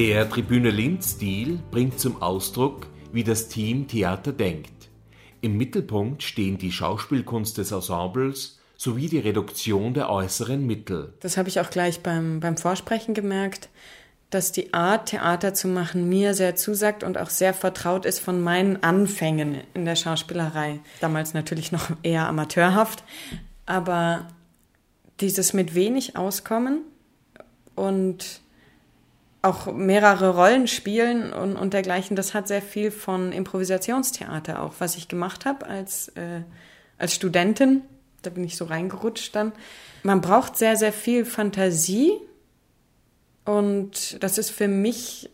Der 0.00 0.26
Tribüne 0.30 0.70
Linz-Stil 0.70 1.58
bringt 1.70 2.00
zum 2.00 2.22
Ausdruck, 2.22 2.86
wie 3.12 3.22
das 3.22 3.48
Team 3.48 3.86
Theater 3.86 4.32
denkt. 4.32 4.88
Im 5.42 5.58
Mittelpunkt 5.58 6.22
stehen 6.22 6.56
die 6.56 6.72
Schauspielkunst 6.72 7.58
des 7.58 7.70
Ensembles 7.70 8.60
sowie 8.78 9.08
die 9.08 9.18
Reduktion 9.18 9.92
der 9.92 10.08
äußeren 10.08 10.66
Mittel. 10.66 11.12
Das 11.20 11.36
habe 11.36 11.50
ich 11.50 11.60
auch 11.60 11.68
gleich 11.68 12.00
beim, 12.00 12.40
beim 12.40 12.56
Vorsprechen 12.56 13.12
gemerkt, 13.12 13.68
dass 14.30 14.52
die 14.52 14.72
Art, 14.72 15.10
Theater 15.10 15.52
zu 15.52 15.68
machen, 15.68 16.08
mir 16.08 16.32
sehr 16.32 16.56
zusagt 16.56 17.04
und 17.04 17.18
auch 17.18 17.28
sehr 17.28 17.52
vertraut 17.52 18.06
ist 18.06 18.20
von 18.20 18.40
meinen 18.40 18.82
Anfängen 18.82 19.58
in 19.74 19.84
der 19.84 19.96
Schauspielerei. 19.96 20.80
Damals 21.02 21.34
natürlich 21.34 21.72
noch 21.72 21.90
eher 22.02 22.26
amateurhaft, 22.26 23.04
aber 23.66 24.28
dieses 25.20 25.52
mit 25.52 25.74
wenig 25.74 26.16
auskommen 26.16 26.86
und 27.74 28.40
auch 29.42 29.72
mehrere 29.72 30.34
Rollen 30.34 30.66
spielen 30.66 31.32
und, 31.32 31.56
und 31.56 31.72
dergleichen, 31.72 32.14
das 32.14 32.34
hat 32.34 32.48
sehr 32.48 32.60
viel 32.60 32.90
von 32.90 33.32
Improvisationstheater 33.32 34.62
auch, 34.62 34.74
was 34.78 34.96
ich 34.96 35.08
gemacht 35.08 35.46
habe 35.46 35.66
als, 35.66 36.08
äh, 36.08 36.42
als 36.98 37.14
Studentin. 37.14 37.82
Da 38.22 38.30
bin 38.30 38.44
ich 38.44 38.56
so 38.56 38.66
reingerutscht 38.66 39.34
dann. 39.34 39.52
Man 40.02 40.20
braucht 40.20 40.56
sehr, 40.56 40.76
sehr 40.76 40.92
viel 40.92 41.24
Fantasie 41.24 42.12
und 43.46 44.22
das 44.22 44.36
ist 44.36 44.50
für 44.50 44.68
mich 44.68 45.30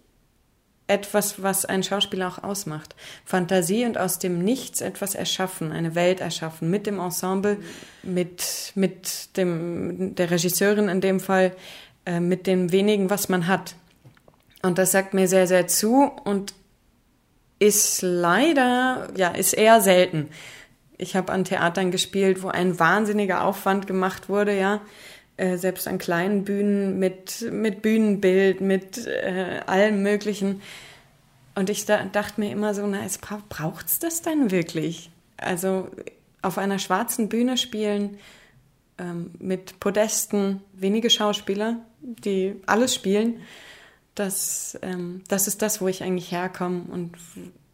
etwas, 0.88 1.42
was 1.42 1.64
ein 1.64 1.82
Schauspieler 1.82 2.28
auch 2.28 2.44
ausmacht. 2.44 2.94
Fantasie 3.24 3.84
und 3.86 3.98
aus 3.98 4.20
dem 4.20 4.38
Nichts 4.38 4.80
etwas 4.80 5.16
erschaffen, 5.16 5.72
eine 5.72 5.96
Welt 5.96 6.20
erschaffen, 6.20 6.70
mit 6.70 6.86
dem 6.86 7.00
Ensemble, 7.00 7.58
mit, 8.04 8.72
mit 8.76 9.36
dem, 9.36 10.14
der 10.14 10.30
Regisseurin 10.30 10.88
in 10.88 11.00
dem 11.00 11.18
Fall, 11.18 11.56
äh, 12.04 12.20
mit 12.20 12.46
dem 12.46 12.70
wenigen, 12.70 13.10
was 13.10 13.28
man 13.28 13.48
hat. 13.48 13.74
Und 14.66 14.78
das 14.78 14.90
sagt 14.90 15.14
mir 15.14 15.28
sehr, 15.28 15.46
sehr 15.46 15.68
zu 15.68 16.10
und 16.24 16.52
ist 17.60 18.02
leider, 18.02 19.08
ja, 19.16 19.28
ist 19.28 19.52
eher 19.52 19.80
selten. 19.80 20.28
Ich 20.98 21.14
habe 21.14 21.32
an 21.32 21.44
Theatern 21.44 21.92
gespielt, 21.92 22.42
wo 22.42 22.48
ein 22.48 22.78
wahnsinniger 22.80 23.44
Aufwand 23.44 23.86
gemacht 23.86 24.28
wurde, 24.28 24.58
ja. 24.58 24.80
Äh, 25.36 25.56
selbst 25.56 25.86
an 25.86 25.98
kleinen 25.98 26.44
Bühnen 26.44 26.98
mit, 26.98 27.46
mit 27.52 27.80
Bühnenbild, 27.80 28.60
mit 28.60 29.06
äh, 29.06 29.60
allem 29.66 30.02
Möglichen. 30.02 30.62
Und 31.54 31.70
ich 31.70 31.84
da, 31.84 32.04
dachte 32.04 32.40
mir 32.40 32.50
immer 32.50 32.74
so, 32.74 32.86
na, 32.86 33.04
es 33.04 33.18
bra 33.18 33.40
braucht's 33.48 34.00
das 34.00 34.22
dann 34.22 34.50
wirklich? 34.50 35.10
Also 35.36 35.90
auf 36.42 36.58
einer 36.58 36.80
schwarzen 36.80 37.28
Bühne 37.28 37.56
spielen, 37.56 38.18
ähm, 38.98 39.30
mit 39.38 39.78
Podesten, 39.78 40.62
wenige 40.72 41.08
Schauspieler, 41.08 41.76
die 42.00 42.56
alles 42.66 42.94
spielen 42.94 43.42
das, 44.16 44.78
ähm, 44.82 45.22
das 45.28 45.46
ist 45.46 45.62
das, 45.62 45.80
wo 45.80 45.88
ich 45.88 46.02
eigentlich 46.02 46.32
herkomme 46.32 46.82
und 46.90 47.12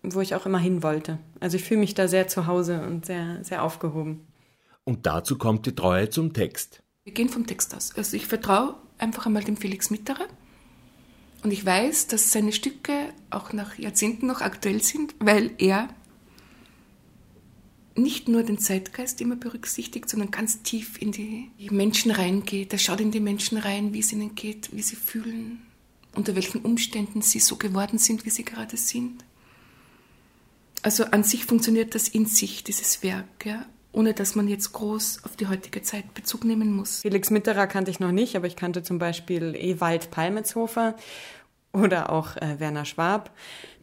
wo 0.02 0.20
ich 0.20 0.34
auch 0.34 0.44
immer 0.44 0.58
hin 0.58 0.82
wollte. 0.82 1.18
Also 1.40 1.56
ich 1.56 1.64
fühle 1.64 1.80
mich 1.80 1.94
da 1.94 2.08
sehr 2.08 2.28
zu 2.28 2.46
Hause 2.46 2.82
und 2.82 3.06
sehr, 3.06 3.42
sehr 3.42 3.62
aufgehoben. 3.62 4.26
Und 4.84 5.06
dazu 5.06 5.38
kommt 5.38 5.64
die 5.66 5.74
Treue 5.74 6.10
zum 6.10 6.32
Text. 6.32 6.82
Wir 7.04 7.14
gehen 7.14 7.28
vom 7.28 7.46
Text 7.46 7.74
aus. 7.74 7.96
Also 7.96 8.16
ich 8.16 8.26
vertraue 8.26 8.74
einfach 8.98 9.26
einmal 9.26 9.44
dem 9.44 9.56
Felix 9.56 9.90
Mitterer. 9.90 10.26
Und 11.44 11.52
ich 11.52 11.64
weiß, 11.64 12.08
dass 12.08 12.32
seine 12.32 12.52
Stücke 12.52 12.92
auch 13.30 13.52
nach 13.52 13.78
Jahrzehnten 13.78 14.26
noch 14.26 14.40
aktuell 14.40 14.82
sind, 14.82 15.14
weil 15.18 15.52
er 15.58 15.88
nicht 17.94 18.28
nur 18.28 18.42
den 18.42 18.58
Zeitgeist 18.58 19.20
immer 19.20 19.36
berücksichtigt, 19.36 20.08
sondern 20.08 20.30
ganz 20.30 20.62
tief 20.62 21.00
in 21.00 21.12
die 21.12 21.50
Menschen 21.70 22.10
reingeht. 22.10 22.72
Er 22.72 22.78
schaut 22.78 23.00
in 23.00 23.10
die 23.10 23.20
Menschen 23.20 23.58
rein, 23.58 23.92
wie 23.92 23.98
es 24.00 24.12
ihnen 24.12 24.34
geht, 24.34 24.74
wie 24.74 24.82
sie 24.82 24.96
fühlen, 24.96 25.62
unter 26.14 26.34
welchen 26.34 26.62
Umständen 26.62 27.22
sie 27.22 27.40
so 27.40 27.56
geworden 27.56 27.98
sind, 27.98 28.24
wie 28.24 28.30
sie 28.30 28.44
gerade 28.44 28.76
sind. 28.76 29.24
Also 30.82 31.04
an 31.04 31.22
sich 31.22 31.44
funktioniert 31.44 31.94
das 31.94 32.08
in 32.08 32.26
sich, 32.26 32.64
dieses 32.64 33.02
Werk, 33.02 33.44
ja, 33.44 33.66
ohne 33.92 34.14
dass 34.14 34.34
man 34.34 34.48
jetzt 34.48 34.72
groß 34.72 35.24
auf 35.24 35.36
die 35.36 35.46
heutige 35.46 35.82
Zeit 35.82 36.14
Bezug 36.14 36.44
nehmen 36.44 36.74
muss. 36.74 37.00
Felix 37.02 37.30
Mitterer 37.30 37.66
kannte 37.66 37.90
ich 37.90 38.00
noch 38.00 38.10
nicht, 38.10 38.34
aber 38.36 38.46
ich 38.46 38.56
kannte 38.56 38.82
zum 38.82 38.98
Beispiel 38.98 39.54
Ewald 39.56 40.10
Palmetzhofer 40.10 40.96
oder 41.72 42.10
auch 42.10 42.36
äh, 42.36 42.58
Werner 42.58 42.84
Schwab. 42.84 43.30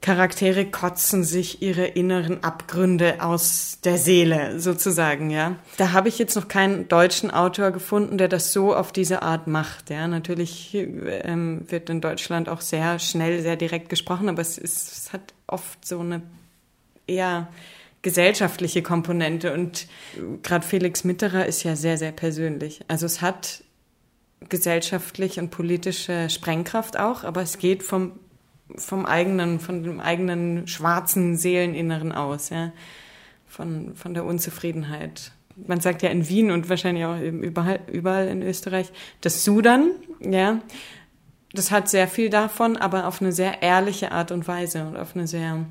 Charaktere 0.01 0.65
kotzen 0.65 1.25
sich 1.25 1.61
ihre 1.61 1.85
inneren 1.85 2.43
Abgründe 2.43 3.21
aus 3.21 3.79
der 3.83 3.97
Seele, 3.97 4.59
sozusagen, 4.59 5.29
ja. 5.29 5.57
Da 5.77 5.91
habe 5.91 6.07
ich 6.07 6.17
jetzt 6.19 6.35
noch 6.35 6.47
keinen 6.47 6.87
deutschen 6.87 7.31
Autor 7.31 7.71
gefunden, 7.71 8.17
der 8.17 8.29
das 8.29 8.53
so 8.53 8.73
auf 8.73 8.93
diese 8.93 9.23
Art 9.23 9.47
macht, 9.47 9.89
ja. 9.89 10.07
Natürlich 10.07 10.73
ähm, 10.73 11.65
wird 11.67 11.89
in 11.89 11.99
Deutschland 11.99 12.47
auch 12.47 12.61
sehr 12.61 12.99
schnell, 12.99 13.41
sehr 13.41 13.57
direkt 13.57 13.89
gesprochen, 13.89 14.29
aber 14.29 14.41
es, 14.41 14.57
ist, 14.57 14.91
es 14.91 15.13
hat 15.13 15.33
oft 15.47 15.85
so 15.85 15.99
eine 15.99 16.21
eher 17.07 17.49
gesellschaftliche 18.01 18.81
Komponente 18.81 19.53
und 19.53 19.87
gerade 20.43 20.65
Felix 20.65 21.03
Mitterer 21.03 21.45
ist 21.45 21.63
ja 21.63 21.75
sehr, 21.75 21.97
sehr 21.97 22.13
persönlich. 22.13 22.79
Also 22.87 23.05
es 23.05 23.21
hat 23.21 23.63
gesellschaftlich 24.47 25.39
und 25.39 25.51
politische 25.51 26.29
Sprengkraft 26.29 26.97
auch, 26.97 27.23
aber 27.23 27.41
es 27.41 27.57
geht 27.57 27.83
vom, 27.83 28.13
vom 28.75 29.05
eigenen, 29.05 29.59
von 29.59 29.83
dem 29.83 29.99
eigenen 29.99 30.67
schwarzen 30.67 31.35
Seeleninneren 31.37 32.11
aus, 32.11 32.49
ja. 32.49 32.71
Von, 33.47 33.95
von 33.95 34.13
der 34.13 34.25
Unzufriedenheit. 34.25 35.31
Man 35.67 35.81
sagt 35.81 36.03
ja 36.03 36.09
in 36.09 36.29
Wien 36.29 36.51
und 36.51 36.69
wahrscheinlich 36.69 37.03
auch 37.03 37.19
überall, 37.19 37.79
überall 37.91 38.27
in 38.27 38.43
Österreich, 38.43 38.91
das 39.21 39.43
Sudan, 39.43 39.91
ja. 40.19 40.61
Das 41.51 41.71
hat 41.71 41.89
sehr 41.89 42.07
viel 42.07 42.29
davon, 42.29 42.77
aber 42.77 43.07
auf 43.07 43.21
eine 43.21 43.31
sehr 43.31 43.63
ehrliche 43.63 44.11
Art 44.11 44.31
und 44.31 44.47
Weise 44.47 44.85
und 44.85 44.95
auf 44.95 45.15
eine 45.15 45.27
sehr 45.27 45.65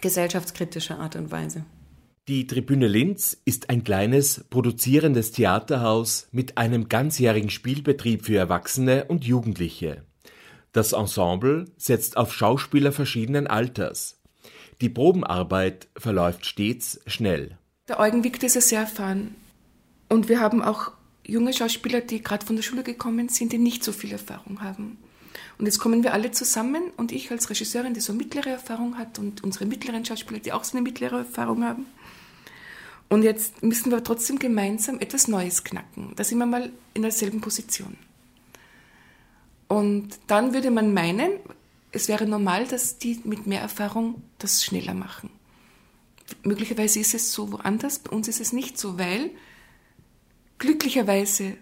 gesellschaftskritische 0.00 0.96
Art 0.96 1.14
und 1.14 1.30
Weise. 1.30 1.64
Die 2.26 2.46
Tribüne 2.46 2.88
Linz 2.88 3.36
ist 3.44 3.68
ein 3.68 3.84
kleines, 3.84 4.46
produzierendes 4.48 5.32
Theaterhaus 5.32 6.26
mit 6.32 6.56
einem 6.56 6.88
ganzjährigen 6.88 7.50
Spielbetrieb 7.50 8.24
für 8.24 8.38
Erwachsene 8.38 9.04
und 9.08 9.26
Jugendliche. 9.26 10.04
Das 10.72 10.94
Ensemble 10.94 11.66
setzt 11.76 12.16
auf 12.16 12.32
Schauspieler 12.32 12.92
verschiedenen 12.92 13.46
Alters. 13.46 14.22
Die 14.80 14.88
Probenarbeit 14.88 15.88
verläuft 15.98 16.46
stets 16.46 16.98
schnell. 17.06 17.58
Der 17.88 18.00
Eugen 18.00 18.24
Wick 18.24 18.42
ist 18.42 18.58
sehr 18.58 18.80
erfahren. 18.80 19.34
Und 20.08 20.30
wir 20.30 20.40
haben 20.40 20.62
auch 20.62 20.92
junge 21.26 21.52
Schauspieler, 21.52 22.00
die 22.00 22.22
gerade 22.22 22.46
von 22.46 22.56
der 22.56 22.62
Schule 22.62 22.84
gekommen 22.84 23.28
sind, 23.28 23.52
die 23.52 23.58
nicht 23.58 23.84
so 23.84 23.92
viel 23.92 24.12
Erfahrung 24.12 24.62
haben. 24.62 24.96
Und 25.58 25.66
jetzt 25.66 25.78
kommen 25.78 26.02
wir 26.02 26.14
alle 26.14 26.30
zusammen 26.30 26.84
und 26.96 27.12
ich 27.12 27.30
als 27.30 27.50
Regisseurin, 27.50 27.92
die 27.92 28.00
so 28.00 28.14
mittlere 28.14 28.48
Erfahrung 28.48 28.96
hat 28.96 29.18
und 29.18 29.44
unsere 29.44 29.66
mittleren 29.66 30.06
Schauspieler, 30.06 30.40
die 30.40 30.52
auch 30.52 30.64
so 30.64 30.76
eine 30.76 30.82
mittlere 30.82 31.18
Erfahrung 31.18 31.64
haben. 31.64 31.86
Und 33.14 33.22
jetzt 33.22 33.62
müssen 33.62 33.92
wir 33.92 34.02
trotzdem 34.02 34.40
gemeinsam 34.40 34.98
etwas 34.98 35.28
Neues 35.28 35.62
knacken. 35.62 36.14
Da 36.16 36.24
sind 36.24 36.38
wir 36.38 36.46
mal 36.46 36.72
in 36.94 37.02
derselben 37.02 37.40
Position. 37.40 37.96
Und 39.68 40.18
dann 40.26 40.52
würde 40.52 40.72
man 40.72 40.92
meinen, 40.92 41.30
es 41.92 42.08
wäre 42.08 42.26
normal, 42.26 42.66
dass 42.66 42.98
die 42.98 43.20
mit 43.22 43.46
mehr 43.46 43.60
Erfahrung 43.60 44.20
das 44.38 44.64
schneller 44.64 44.94
machen. 44.94 45.30
Möglicherweise 46.42 46.98
ist 46.98 47.14
es 47.14 47.32
so 47.32 47.52
woanders, 47.52 48.00
bei 48.00 48.10
uns 48.10 48.26
ist 48.26 48.40
es 48.40 48.52
nicht 48.52 48.78
so, 48.78 48.98
weil 48.98 49.30
glücklicherweise 50.58 51.56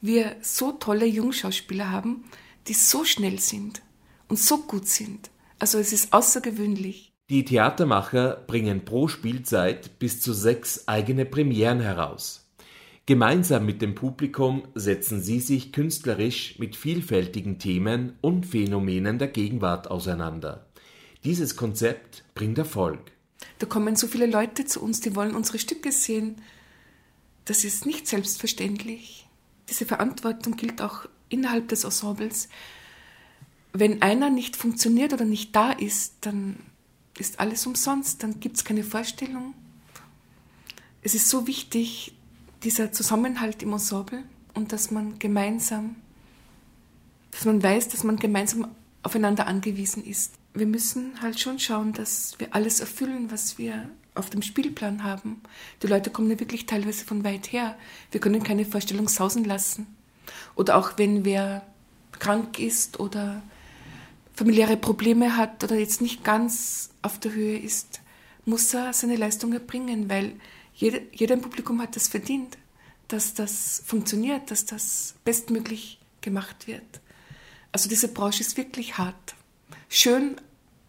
wir 0.00 0.36
so 0.42 0.70
tolle 0.70 1.06
Jungschauspieler 1.06 1.90
haben, 1.90 2.22
die 2.68 2.74
so 2.74 3.04
schnell 3.04 3.40
sind 3.40 3.82
und 4.28 4.38
so 4.38 4.58
gut 4.58 4.86
sind. 4.86 5.28
Also 5.58 5.80
es 5.80 5.92
ist 5.92 6.12
außergewöhnlich. 6.12 7.13
Die 7.34 7.44
Theatermacher 7.44 8.44
bringen 8.46 8.84
pro 8.84 9.08
Spielzeit 9.08 9.98
bis 9.98 10.20
zu 10.20 10.32
sechs 10.32 10.86
eigene 10.86 11.24
Premieren 11.24 11.80
heraus. 11.80 12.48
Gemeinsam 13.06 13.66
mit 13.66 13.82
dem 13.82 13.96
Publikum 13.96 14.62
setzen 14.76 15.20
sie 15.20 15.40
sich 15.40 15.72
künstlerisch 15.72 16.60
mit 16.60 16.76
vielfältigen 16.76 17.58
Themen 17.58 18.12
und 18.20 18.46
Phänomenen 18.46 19.18
der 19.18 19.26
Gegenwart 19.26 19.90
auseinander. 19.90 20.66
Dieses 21.24 21.56
Konzept 21.56 22.22
bringt 22.36 22.56
Erfolg. 22.56 23.00
Da 23.58 23.66
kommen 23.66 23.96
so 23.96 24.06
viele 24.06 24.26
Leute 24.26 24.64
zu 24.64 24.80
uns, 24.80 25.00
die 25.00 25.16
wollen 25.16 25.34
unsere 25.34 25.58
Stücke 25.58 25.90
sehen. 25.90 26.36
Das 27.46 27.64
ist 27.64 27.84
nicht 27.84 28.06
selbstverständlich. 28.06 29.26
Diese 29.68 29.86
Verantwortung 29.86 30.54
gilt 30.54 30.80
auch 30.80 31.06
innerhalb 31.30 31.66
des 31.66 31.82
Ensembles. 31.82 32.48
Wenn 33.72 34.02
einer 34.02 34.30
nicht 34.30 34.54
funktioniert 34.54 35.12
oder 35.12 35.24
nicht 35.24 35.56
da 35.56 35.72
ist, 35.72 36.18
dann 36.20 36.58
ist 37.18 37.40
alles 37.40 37.66
umsonst, 37.66 38.22
dann 38.22 38.40
gibt 38.40 38.56
es 38.56 38.64
keine 38.64 38.84
Vorstellung. 38.84 39.54
Es 41.02 41.14
ist 41.14 41.28
so 41.28 41.46
wichtig, 41.46 42.14
dieser 42.62 42.92
Zusammenhalt 42.92 43.62
im 43.62 43.72
Ensemble 43.72 44.24
und 44.54 44.72
dass 44.72 44.90
man 44.90 45.18
gemeinsam, 45.18 45.96
dass 47.30 47.44
man 47.44 47.62
weiß, 47.62 47.88
dass 47.88 48.04
man 48.04 48.16
gemeinsam 48.16 48.68
aufeinander 49.02 49.46
angewiesen 49.46 50.04
ist. 50.04 50.34
Wir 50.54 50.66
müssen 50.66 51.20
halt 51.20 51.38
schon 51.38 51.58
schauen, 51.58 51.92
dass 51.92 52.38
wir 52.38 52.54
alles 52.54 52.80
erfüllen, 52.80 53.30
was 53.30 53.58
wir 53.58 53.90
auf 54.14 54.30
dem 54.30 54.42
Spielplan 54.42 55.02
haben. 55.02 55.42
Die 55.82 55.88
Leute 55.88 56.10
kommen 56.10 56.30
ja 56.30 56.38
wirklich 56.38 56.66
teilweise 56.66 57.04
von 57.04 57.24
weit 57.24 57.52
her. 57.52 57.76
Wir 58.12 58.20
können 58.20 58.42
keine 58.42 58.64
Vorstellung 58.64 59.08
sausen 59.08 59.44
lassen. 59.44 59.86
Oder 60.54 60.76
auch 60.76 60.96
wenn 60.96 61.24
wer 61.24 61.66
krank 62.12 62.58
ist 62.58 63.00
oder 63.00 63.42
familiäre 64.34 64.76
Probleme 64.76 65.36
hat 65.36 65.62
oder 65.64 65.76
jetzt 65.76 66.00
nicht 66.00 66.24
ganz 66.24 66.90
auf 67.02 67.18
der 67.18 67.32
Höhe 67.32 67.58
ist, 67.58 68.00
muss 68.44 68.74
er 68.74 68.92
seine 68.92 69.16
Leistung 69.16 69.52
erbringen, 69.52 70.10
weil 70.10 70.32
jeder, 70.74 71.00
jeder 71.12 71.34
im 71.34 71.40
Publikum 71.40 71.80
hat 71.80 71.96
das 71.96 72.08
verdient, 72.08 72.58
dass 73.08 73.34
das 73.34 73.82
funktioniert, 73.86 74.50
dass 74.50 74.66
das 74.66 75.14
bestmöglich 75.24 76.00
gemacht 76.20 76.66
wird. 76.66 77.00
Also 77.72 77.88
diese 77.88 78.08
Branche 78.08 78.40
ist 78.40 78.56
wirklich 78.56 78.98
hart. 78.98 79.34
Schön, 79.88 80.36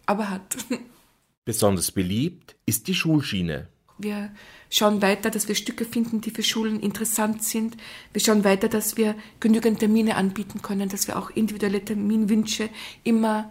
aber 0.06 0.30
hart. 0.30 0.56
Besonders 1.44 1.92
beliebt 1.92 2.56
ist 2.66 2.88
die 2.88 2.94
Schulschiene. 2.94 3.68
Wir 3.98 4.30
schauen 4.68 5.00
weiter, 5.00 5.30
dass 5.30 5.48
wir 5.48 5.54
Stücke 5.54 5.84
finden, 5.84 6.20
die 6.20 6.30
für 6.30 6.42
Schulen 6.42 6.80
interessant 6.80 7.42
sind. 7.42 7.76
Wir 8.12 8.20
schauen 8.20 8.44
weiter, 8.44 8.68
dass 8.68 8.96
wir 8.96 9.14
genügend 9.40 9.80
Termine 9.80 10.16
anbieten 10.16 10.60
können, 10.60 10.88
dass 10.88 11.08
wir 11.08 11.18
auch 11.18 11.30
individuelle 11.30 11.84
Terminwünsche 11.84 12.68
immer 13.04 13.50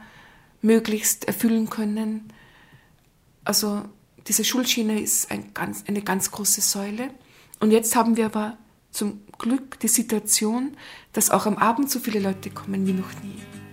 möglichst 0.61 1.25
erfüllen 1.25 1.69
können. 1.69 2.31
Also 3.43 3.83
diese 4.27 4.43
Schulschiene 4.43 4.99
ist 4.99 5.31
ein 5.31 5.53
ganz, 5.53 5.83
eine 5.87 6.01
ganz 6.01 6.31
große 6.31 6.61
Säule. 6.61 7.09
Und 7.59 7.71
jetzt 7.71 7.95
haben 7.95 8.17
wir 8.17 8.25
aber 8.27 8.57
zum 8.91 9.21
Glück 9.37 9.79
die 9.79 9.87
Situation, 9.87 10.77
dass 11.13 11.29
auch 11.29 11.45
am 11.45 11.57
Abend 11.57 11.89
so 11.89 11.99
viele 11.99 12.19
Leute 12.19 12.49
kommen 12.49 12.87
wie 12.87 12.93
noch 12.93 13.11
nie. 13.23 13.64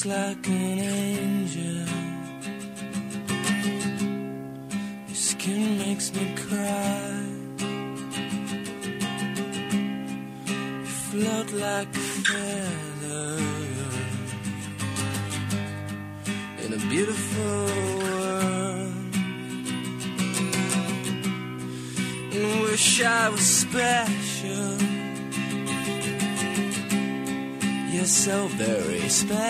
Just 0.00 0.06
like 0.06 0.48
an 0.48 0.78
angel. 0.78 1.86
Your 5.08 5.14
skin 5.14 5.78
makes 5.78 6.12
me 6.14 6.34
cry. 6.36 7.24
You 10.78 10.86
float 10.86 11.52
like 11.52 11.88
a 11.88 12.06
feather 12.24 13.36
in 16.64 16.72
a 16.72 16.80
beautiful 16.88 17.66
world. 18.02 19.14
And 22.34 22.60
wish 22.62 23.02
I 23.02 23.28
was 23.28 23.40
special. 23.40 24.70
You're 27.92 28.04
so 28.06 28.46
very 28.46 29.08
special. 29.08 29.49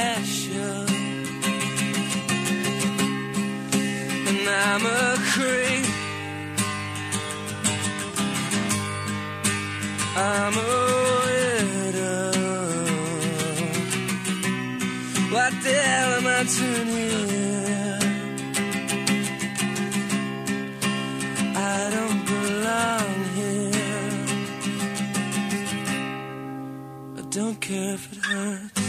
Don't 27.30 27.60
care 27.60 27.94
if 27.94 28.12
it 28.12 28.18
hurts. 28.18 28.80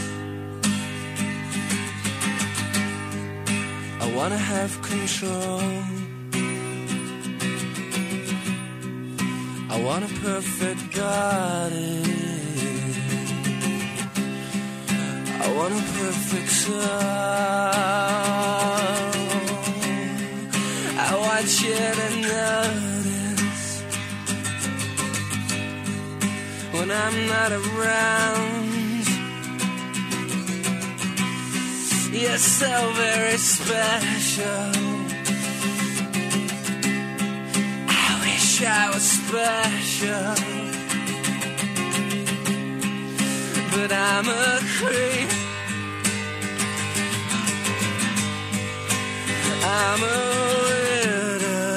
I 4.00 4.12
wanna 4.16 4.36
have 4.36 4.82
control. 4.82 5.60
I 9.70 9.80
want 9.86 10.04
a 10.04 10.12
perfect 10.26 10.96
body. 10.96 12.02
I 15.44 15.52
want 15.56 15.72
a 15.74 15.82
perfect 16.00 16.50
soul. 16.50 17.62
I'm 26.92 27.26
not 27.26 27.52
around. 27.52 28.72
You're 32.12 32.36
so 32.36 32.92
very 32.94 33.38
special. 33.38 34.70
I 37.88 38.20
wish 38.24 38.62
I 38.62 38.90
was 38.92 39.02
special. 39.02 40.34
But 43.74 43.90
I'm 43.92 44.28
a 44.28 44.60
creep. 44.76 45.30
I'm 49.64 50.02
a 50.02 50.20
widow. 50.68 51.72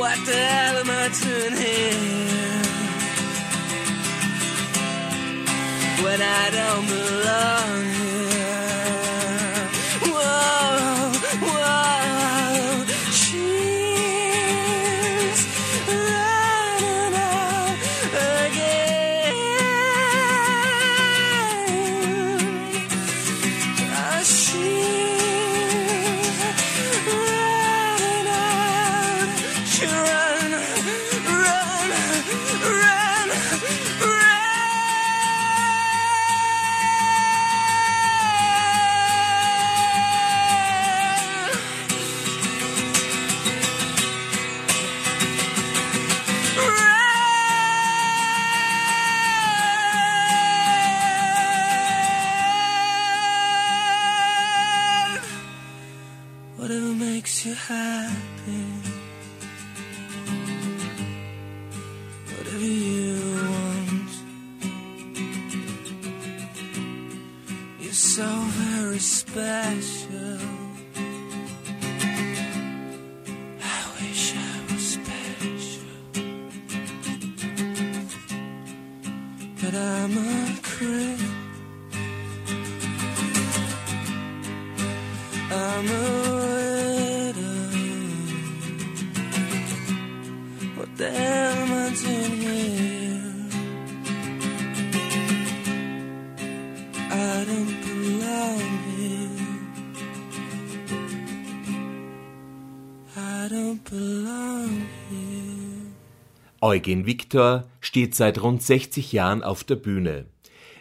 What 0.00 0.18
the 0.24 0.34
hell 0.34 0.75
when 6.02 6.22
I 6.22 6.50
don't 6.50 6.86
belong. 6.88 7.85
makes 57.26 57.44
you 57.44 57.54
happy. 57.54 58.95
Eugen 106.66 107.06
Viktor 107.06 107.68
steht 107.80 108.16
seit 108.16 108.42
rund 108.42 108.60
60 108.60 109.12
Jahren 109.12 109.44
auf 109.44 109.62
der 109.62 109.76
Bühne. 109.76 110.26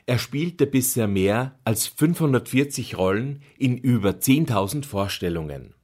Er 0.08 0.18
spielte 0.18 0.66
bisher 0.66 1.08
mehr 1.08 1.60
als 1.64 1.86
540 1.86 2.98
Rollen 2.98 3.44
in 3.60 3.78
über 3.78 4.10
10.000 4.10 4.84
Vorstellungen. 4.84 5.76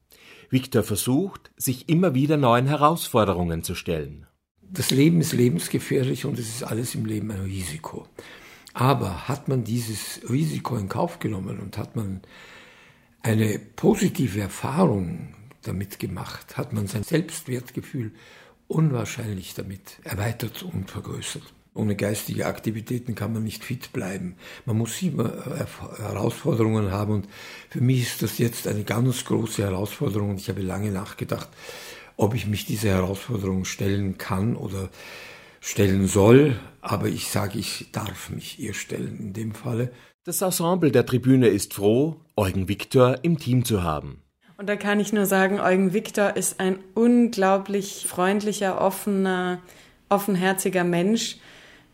Viktor 0.49 0.82
versucht, 0.82 1.52
sich 1.56 1.88
immer 1.88 2.16
wieder 2.16 2.38
neuen 2.38 2.66
Herausforderungen 2.66 3.62
zu 3.62 3.76
stellen. 3.76 4.26
Das 4.64 4.89
Leben 4.89 5.22
ist 5.22 5.34
lebensgefährlich 5.34 6.26
und 6.26 6.39
es 6.39 6.49
ist 6.49 6.64
alles 6.64 6.95
im 6.95 7.06
Leben 7.06 7.30
ein 7.30 7.41
Risiko. 7.41 8.08
Aber 8.74 9.28
hat 9.28 9.49
man 9.49 9.64
dieses 9.64 10.22
Risiko 10.28 10.78
in 10.78 10.89
Kauf 10.89 11.20
genommen 11.20 11.60
und 11.60 11.78
hat 11.78 11.95
man 11.95 12.22
eine 13.22 13.60
positive 13.76 14.41
Erfahrung 14.41 15.36
damit 15.62 15.99
gemacht, 15.99 16.58
hat 16.58 16.74
man 16.74 16.88
sein 16.88 17.04
Selbstwertgefühl 17.04 18.14
unwahrscheinlich 18.72 19.53
damit 19.53 19.99
erweitert 20.03 20.63
und 20.63 20.89
vergrößert. 20.89 21.43
Ohne 21.74 21.95
geistige 21.95 22.47
Aktivitäten 22.47 23.15
kann 23.15 23.32
man 23.32 23.43
nicht 23.43 23.63
fit 23.63 23.93
bleiben. 23.93 24.36
Man 24.65 24.78
muss 24.78 25.01
immer 25.01 25.32
Herausforderungen 25.97 26.91
haben 26.91 27.13
und 27.13 27.30
für 27.69 27.80
mich 27.80 28.01
ist 28.01 28.22
das 28.22 28.39
jetzt 28.39 28.67
eine 28.67 28.84
ganz 28.84 29.24
große 29.24 29.63
Herausforderung 29.63 30.32
und 30.32 30.41
ich 30.41 30.49
habe 30.49 30.61
lange 30.61 30.91
nachgedacht, 30.91 31.47
ob 32.17 32.36
ich 32.36 32.45
mich 32.45 32.65
dieser 32.65 32.89
Herausforderung 32.89 33.63
stellen 33.63 34.17
kann 34.17 34.57
oder 34.57 34.89
stellen 35.61 36.07
soll, 36.07 36.59
aber 36.82 37.07
ich 37.07 37.30
sage, 37.30 37.57
ich 37.57 37.88
darf 37.93 38.30
mich 38.32 38.59
ihr 38.59 38.74
stellen 38.74 39.17
in 39.19 39.32
dem 39.32 39.53
Falle. 39.53 39.93
Das 40.26 40.41
Ensemble 40.41 40.91
der 40.91 41.05
Tribüne 41.05 41.47
ist 41.47 41.74
froh, 41.74 42.19
Eugen 42.36 42.67
Viktor 42.67 43.24
im 43.24 43.38
Team 43.38 43.63
zu 43.63 43.82
haben. 43.82 44.22
Und 44.62 44.68
da 44.68 44.76
kann 44.76 44.99
ich 44.99 45.12
nur 45.12 45.26
sagen, 45.26 45.59
Eugen 45.59 45.91
Viktor 45.91 46.36
ist 46.38 46.59
ein 46.59 46.78
unglaublich 46.93 48.05
freundlicher, 48.07 48.80
offener, 48.80 49.59
offenherziger 50.07 50.84
Mensch. 50.84 51.38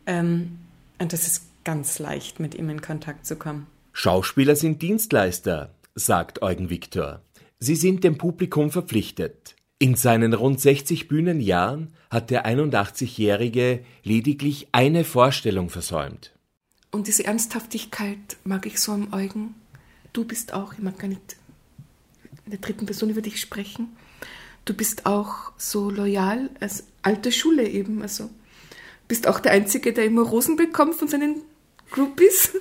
Ähm, 0.05 0.57
und 0.99 1.13
es 1.13 1.27
ist 1.27 1.43
ganz 1.63 1.97
leicht, 1.97 2.41
mit 2.41 2.55
ihm 2.55 2.69
in 2.69 2.81
Kontakt 2.81 3.25
zu 3.25 3.37
kommen. 3.37 3.67
Schauspieler 3.93 4.57
sind 4.57 4.81
Dienstleister, 4.81 5.69
sagt 5.95 6.41
Eugen 6.41 6.69
Viktor. 6.69 7.21
Sie 7.57 7.77
sind 7.77 8.03
dem 8.03 8.17
Publikum 8.17 8.69
verpflichtet. 8.69 9.55
In 9.79 9.95
seinen 9.95 10.33
rund 10.33 10.59
60 10.59 11.07
Bühnenjahren 11.07 11.93
hat 12.09 12.31
der 12.31 12.45
81-Jährige 12.45 13.79
lediglich 14.03 14.67
eine 14.73 15.05
Vorstellung 15.05 15.69
versäumt. 15.69 16.33
Und 16.91 17.07
diese 17.07 17.23
Ernsthaftigkeit 17.23 18.35
mag 18.43 18.65
ich 18.65 18.81
so 18.81 18.91
am 18.91 19.13
Eugen. 19.13 19.55
Du 20.11 20.25
bist 20.25 20.51
auch, 20.51 20.73
ich 20.73 20.79
mag 20.79 20.99
gar 20.99 21.07
nicht 21.07 21.37
in 22.47 22.51
der 22.51 22.59
dritten 22.59 22.85
Person 22.85 23.09
über 23.09 23.21
dich 23.21 23.41
sprechen. 23.41 23.95
Du 24.63 24.73
bist 24.73 25.05
auch 25.05 25.51
so 25.57 25.89
loyal 25.89 26.49
als 26.61 26.85
alte 27.01 27.31
Schule 27.31 27.67
eben. 27.67 28.01
Also 28.01 28.29
bist 29.07 29.27
auch 29.27 29.39
der 29.39 29.51
Einzige, 29.51 29.91
der 29.91 30.05
immer 30.05 30.23
Rosen 30.23 30.55
bekommt 30.55 30.95
von 30.95 31.09
seinen 31.09 31.41
Groupies. 31.91 32.51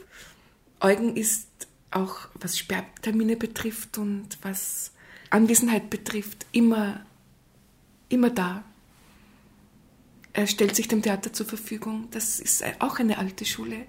Eugen 0.80 1.16
ist 1.16 1.48
auch, 1.92 2.28
was 2.34 2.58
Sperrtermine 2.58 3.36
betrifft 3.36 3.96
und 3.96 4.38
was 4.42 4.92
Anwesenheit 5.30 5.88
betrifft, 5.88 6.46
immer, 6.52 7.06
immer 8.08 8.30
da. 8.30 8.64
Er 10.32 10.48
stellt 10.48 10.76
sich 10.76 10.88
dem 10.88 11.02
Theater 11.02 11.32
zur 11.32 11.46
Verfügung. 11.46 12.08
Das 12.10 12.40
ist 12.40 12.64
auch 12.80 12.98
eine 12.98 13.18
alte 13.18 13.44
Schule. 13.44 13.86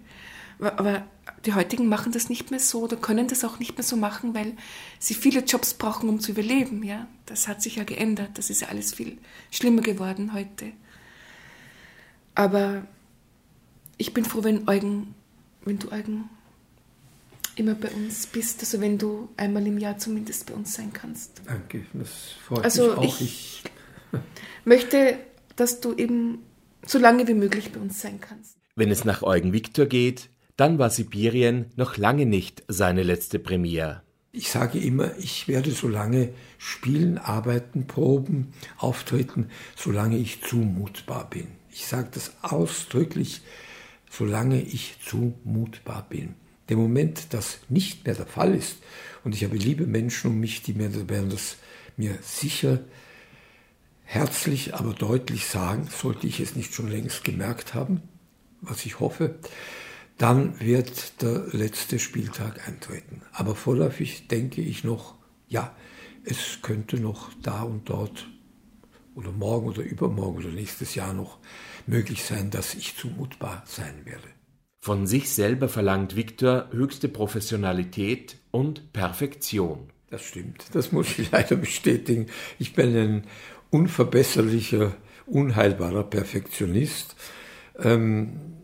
Aber 0.59 1.07
die 1.47 1.53
heutigen 1.53 1.87
machen 1.87 2.11
das 2.11 2.29
nicht 2.29 2.51
mehr 2.51 2.59
so 2.59 2.81
oder 2.81 2.97
können 2.97 3.29
das 3.29 3.45
auch 3.45 3.57
nicht 3.57 3.77
mehr 3.77 3.83
so 3.83 3.95
machen, 3.95 4.35
weil 4.35 4.57
sie 4.99 5.13
viele 5.13 5.39
Jobs 5.39 5.73
brauchen, 5.73 6.09
um 6.09 6.19
zu 6.19 6.31
überleben. 6.31 6.83
Ja, 6.83 7.07
das 7.25 7.47
hat 7.47 7.61
sich 7.61 7.77
ja 7.77 7.85
geändert. 7.85 8.31
Das 8.37 8.49
ist 8.49 8.61
ja 8.61 8.67
alles 8.67 8.93
viel 8.93 9.17
schlimmer 9.49 9.81
geworden 9.81 10.33
heute. 10.33 10.73
Aber 12.35 12.85
ich 13.97 14.13
bin 14.13 14.25
froh, 14.25 14.43
wenn 14.43 14.67
Eugen, 14.67 15.15
wenn 15.63 15.79
du 15.79 15.89
Eugen 15.89 16.29
immer 17.55 17.75
bei 17.75 17.89
uns 17.91 18.27
bist, 18.27 18.59
also 18.59 18.81
wenn 18.81 18.97
du 18.97 19.29
einmal 19.37 19.65
im 19.65 19.77
Jahr 19.77 19.97
zumindest 19.97 20.47
bei 20.47 20.53
uns 20.53 20.73
sein 20.73 20.91
kannst. 20.91 21.41
Danke, 21.45 21.85
das 21.93 22.33
freut 22.45 22.65
also 22.65 22.89
mich 22.89 22.97
auch. 22.97 23.03
Ich, 23.03 23.21
ich 23.21 23.63
möchte, 24.65 25.17
dass 25.55 25.79
du 25.79 25.93
eben 25.93 26.39
so 26.85 26.99
lange 26.99 27.25
wie 27.27 27.33
möglich 27.33 27.71
bei 27.71 27.79
uns 27.79 28.01
sein 28.01 28.19
kannst. 28.19 28.57
Wenn 28.75 28.91
es 28.91 29.05
nach 29.05 29.23
Eugen 29.23 29.53
Viktor 29.53 29.85
geht, 29.85 30.29
dann 30.57 30.79
war 30.79 30.89
Sibirien 30.89 31.67
noch 31.75 31.97
lange 31.97 32.25
nicht 32.25 32.63
seine 32.67 33.03
letzte 33.03 33.39
Premiere. 33.39 34.01
Ich 34.31 34.51
sage 34.51 34.79
immer, 34.79 35.17
ich 35.17 35.47
werde 35.47 35.71
so 35.71 35.87
lange 35.87 36.29
spielen, 36.57 37.17
arbeiten, 37.17 37.87
proben, 37.87 38.53
auftreten, 38.77 39.49
solange 39.75 40.17
ich 40.17 40.43
zumutbar 40.43 41.29
bin. 41.29 41.47
Ich 41.71 41.85
sage 41.85 42.09
das 42.11 42.33
ausdrücklich, 42.41 43.41
solange 44.09 44.61
ich 44.61 44.97
zumutbar 45.03 46.05
bin. 46.09 46.35
Der 46.69 46.77
Moment, 46.77 47.33
das 47.33 47.59
nicht 47.69 48.05
mehr 48.05 48.15
der 48.15 48.25
Fall 48.25 48.53
ist, 48.53 48.77
und 49.23 49.33
ich 49.33 49.43
habe 49.43 49.55
liebe 49.55 49.87
Menschen 49.87 50.31
um 50.31 50.39
mich, 50.39 50.63
die 50.63 50.73
mir 50.73 50.89
das 50.89 51.57
mir 51.95 52.17
sicher 52.21 52.79
herzlich, 54.03 54.73
aber 54.75 54.93
deutlich 54.93 55.45
sagen, 55.45 55.87
sollte 55.91 56.27
ich 56.27 56.39
es 56.39 56.55
nicht 56.55 56.73
schon 56.73 56.89
längst 56.89 57.23
gemerkt 57.23 57.73
haben, 57.73 58.01
was 58.61 58.85
ich 58.85 58.99
hoffe, 58.99 59.35
dann 60.17 60.59
wird 60.59 61.21
der 61.21 61.45
letzte 61.51 61.99
Spieltag 61.99 62.67
eintreten. 62.67 63.21
Aber 63.31 63.55
vorläufig 63.55 64.27
denke 64.27 64.61
ich 64.61 64.83
noch, 64.83 65.15
ja, 65.47 65.75
es 66.23 66.59
könnte 66.61 66.99
noch 66.99 67.31
da 67.41 67.61
und 67.61 67.89
dort 67.89 68.27
oder 69.15 69.31
morgen 69.31 69.67
oder 69.67 69.81
übermorgen 69.81 70.37
oder 70.37 70.49
nächstes 70.49 70.95
Jahr 70.95 71.13
noch 71.13 71.39
möglich 71.85 72.23
sein, 72.23 72.51
dass 72.51 72.75
ich 72.75 72.97
zumutbar 72.97 73.63
sein 73.65 74.05
werde. 74.05 74.27
Von 74.79 75.07
sich 75.07 75.29
selber 75.29 75.69
verlangt 75.69 76.15
Viktor 76.15 76.69
höchste 76.71 77.09
Professionalität 77.09 78.37
und 78.51 78.93
Perfektion. 78.93 79.89
Das 80.09 80.23
stimmt, 80.23 80.65
das 80.73 80.91
muss 80.91 81.17
ich 81.19 81.31
leider 81.31 81.55
bestätigen. 81.55 82.27
Ich 82.59 82.73
bin 82.73 82.95
ein 82.95 83.23
unverbesserlicher, 83.69 84.95
unheilbarer 85.25 86.03
Perfektionist. 86.03 87.15
Ähm, 87.79 88.57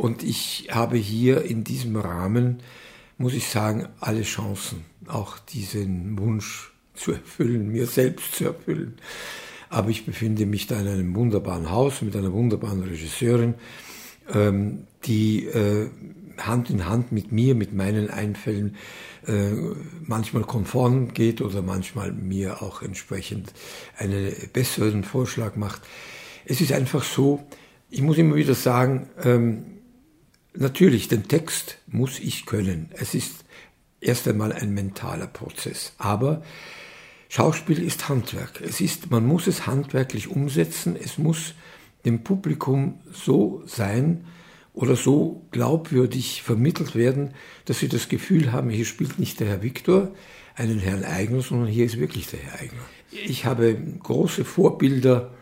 und 0.00 0.22
ich 0.22 0.68
habe 0.70 0.96
hier 0.96 1.42
in 1.42 1.62
diesem 1.62 1.94
Rahmen, 1.94 2.60
muss 3.18 3.34
ich 3.34 3.48
sagen, 3.48 3.86
alle 4.00 4.22
Chancen, 4.22 4.86
auch 5.06 5.38
diesen 5.38 6.18
Wunsch 6.18 6.72
zu 6.94 7.12
erfüllen, 7.12 7.68
mir 7.70 7.86
selbst 7.86 8.36
zu 8.36 8.46
erfüllen. 8.46 8.94
Aber 9.68 9.90
ich 9.90 10.06
befinde 10.06 10.46
mich 10.46 10.66
da 10.66 10.80
in 10.80 10.88
einem 10.88 11.14
wunderbaren 11.14 11.70
Haus 11.70 12.00
mit 12.00 12.16
einer 12.16 12.32
wunderbaren 12.32 12.82
Regisseurin, 12.82 13.56
ähm, 14.32 14.86
die 15.04 15.44
äh, 15.44 15.90
Hand 16.38 16.70
in 16.70 16.88
Hand 16.88 17.12
mit 17.12 17.30
mir, 17.30 17.54
mit 17.54 17.74
meinen 17.74 18.08
Einfällen 18.08 18.76
äh, 19.26 19.50
manchmal 20.00 20.44
konform 20.44 21.12
geht 21.12 21.42
oder 21.42 21.60
manchmal 21.60 22.10
mir 22.10 22.62
auch 22.62 22.80
entsprechend 22.80 23.52
einen 23.98 24.32
besseren 24.54 25.04
Vorschlag 25.04 25.56
macht. 25.56 25.82
Es 26.46 26.62
ist 26.62 26.72
einfach 26.72 27.04
so, 27.04 27.44
ich 27.90 28.00
muss 28.00 28.16
immer 28.16 28.36
wieder 28.36 28.54
sagen, 28.54 29.10
ähm, 29.22 29.79
Natürlich, 30.54 31.08
den 31.08 31.28
Text 31.28 31.78
muss 31.86 32.18
ich 32.18 32.46
können. 32.46 32.90
Es 32.92 33.14
ist 33.14 33.44
erst 34.00 34.26
einmal 34.26 34.52
ein 34.52 34.74
mentaler 34.74 35.26
Prozess. 35.26 35.92
Aber 35.98 36.42
Schauspiel 37.28 37.82
ist 37.82 38.08
Handwerk. 38.08 38.60
Es 38.60 38.80
ist, 38.80 39.10
man 39.10 39.24
muss 39.24 39.46
es 39.46 39.66
handwerklich 39.66 40.28
umsetzen. 40.28 40.96
Es 40.96 41.18
muss 41.18 41.54
dem 42.04 42.24
Publikum 42.24 43.00
so 43.12 43.62
sein 43.66 44.24
oder 44.72 44.96
so 44.96 45.46
glaubwürdig 45.50 46.42
vermittelt 46.42 46.94
werden, 46.94 47.34
dass 47.66 47.80
sie 47.80 47.88
das 47.88 48.08
Gefühl 48.08 48.52
haben, 48.52 48.70
hier 48.70 48.84
spielt 48.84 49.18
nicht 49.18 49.40
der 49.40 49.48
Herr 49.48 49.62
Viktor 49.62 50.12
einen 50.54 50.78
Herrn 50.78 51.04
Eigner, 51.04 51.42
sondern 51.42 51.68
hier 51.68 51.84
ist 51.84 51.98
wirklich 51.98 52.28
der 52.28 52.40
Herr 52.40 52.60
Eigner. 52.60 52.82
Ich 53.10 53.44
habe 53.44 53.76
große 54.02 54.44
Vorbilder 54.44 55.32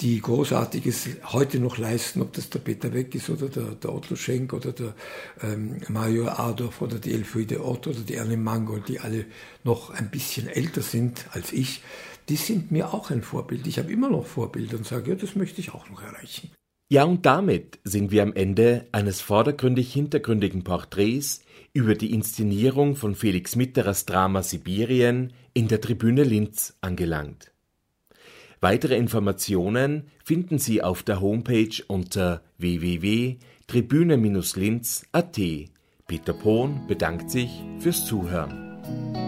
die 0.00 0.20
Großartiges 0.20 1.08
heute 1.24 1.58
noch 1.58 1.76
leisten, 1.76 2.22
ob 2.22 2.32
das 2.32 2.50
der 2.50 2.60
Peter 2.60 2.92
Weck 2.92 3.14
ist 3.14 3.30
oder 3.30 3.48
der, 3.48 3.74
der 3.74 3.92
Otto 3.92 4.14
Schenk 4.14 4.52
oder 4.52 4.72
der 4.72 4.94
ähm, 5.42 5.78
Mario 5.88 6.28
Adorf 6.28 6.80
oder 6.82 6.98
die 6.98 7.12
Elfriede 7.12 7.64
Ott 7.64 7.88
oder 7.88 8.00
die 8.00 8.14
Erne 8.14 8.36
Mangold, 8.36 8.88
die 8.88 9.00
alle 9.00 9.24
noch 9.64 9.90
ein 9.90 10.10
bisschen 10.10 10.46
älter 10.46 10.82
sind 10.82 11.26
als 11.32 11.52
ich, 11.52 11.82
die 12.28 12.36
sind 12.36 12.70
mir 12.70 12.94
auch 12.94 13.10
ein 13.10 13.22
Vorbild. 13.22 13.66
Ich 13.66 13.78
habe 13.78 13.92
immer 13.92 14.08
noch 14.08 14.26
Vorbilder 14.26 14.76
und 14.76 14.86
sage, 14.86 15.10
ja, 15.10 15.16
das 15.16 15.34
möchte 15.34 15.60
ich 15.60 15.74
auch 15.74 15.88
noch 15.90 16.02
erreichen. 16.02 16.50
Ja, 16.90 17.04
und 17.04 17.26
damit 17.26 17.80
sind 17.84 18.12
wir 18.12 18.22
am 18.22 18.32
Ende 18.32 18.86
eines 18.92 19.20
vordergründig 19.20 19.92
hintergründigen 19.92 20.64
Porträts 20.64 21.42
über 21.72 21.94
die 21.94 22.12
Inszenierung 22.12 22.96
von 22.96 23.14
Felix 23.14 23.56
Mitterers 23.56 24.06
Drama 24.06 24.42
Sibirien 24.42 25.32
in 25.52 25.68
der 25.68 25.80
Tribüne 25.80 26.22
Linz 26.22 26.76
angelangt. 26.80 27.52
Weitere 28.60 28.96
Informationen 28.96 30.08
finden 30.24 30.58
Sie 30.58 30.82
auf 30.82 31.04
der 31.04 31.20
Homepage 31.20 31.84
unter 31.86 32.42
www.tribüne-linz.at. 32.58 35.40
Peter 36.06 36.32
Pohn 36.32 36.86
bedankt 36.88 37.30
sich 37.30 37.50
fürs 37.78 38.04
Zuhören. 38.06 39.27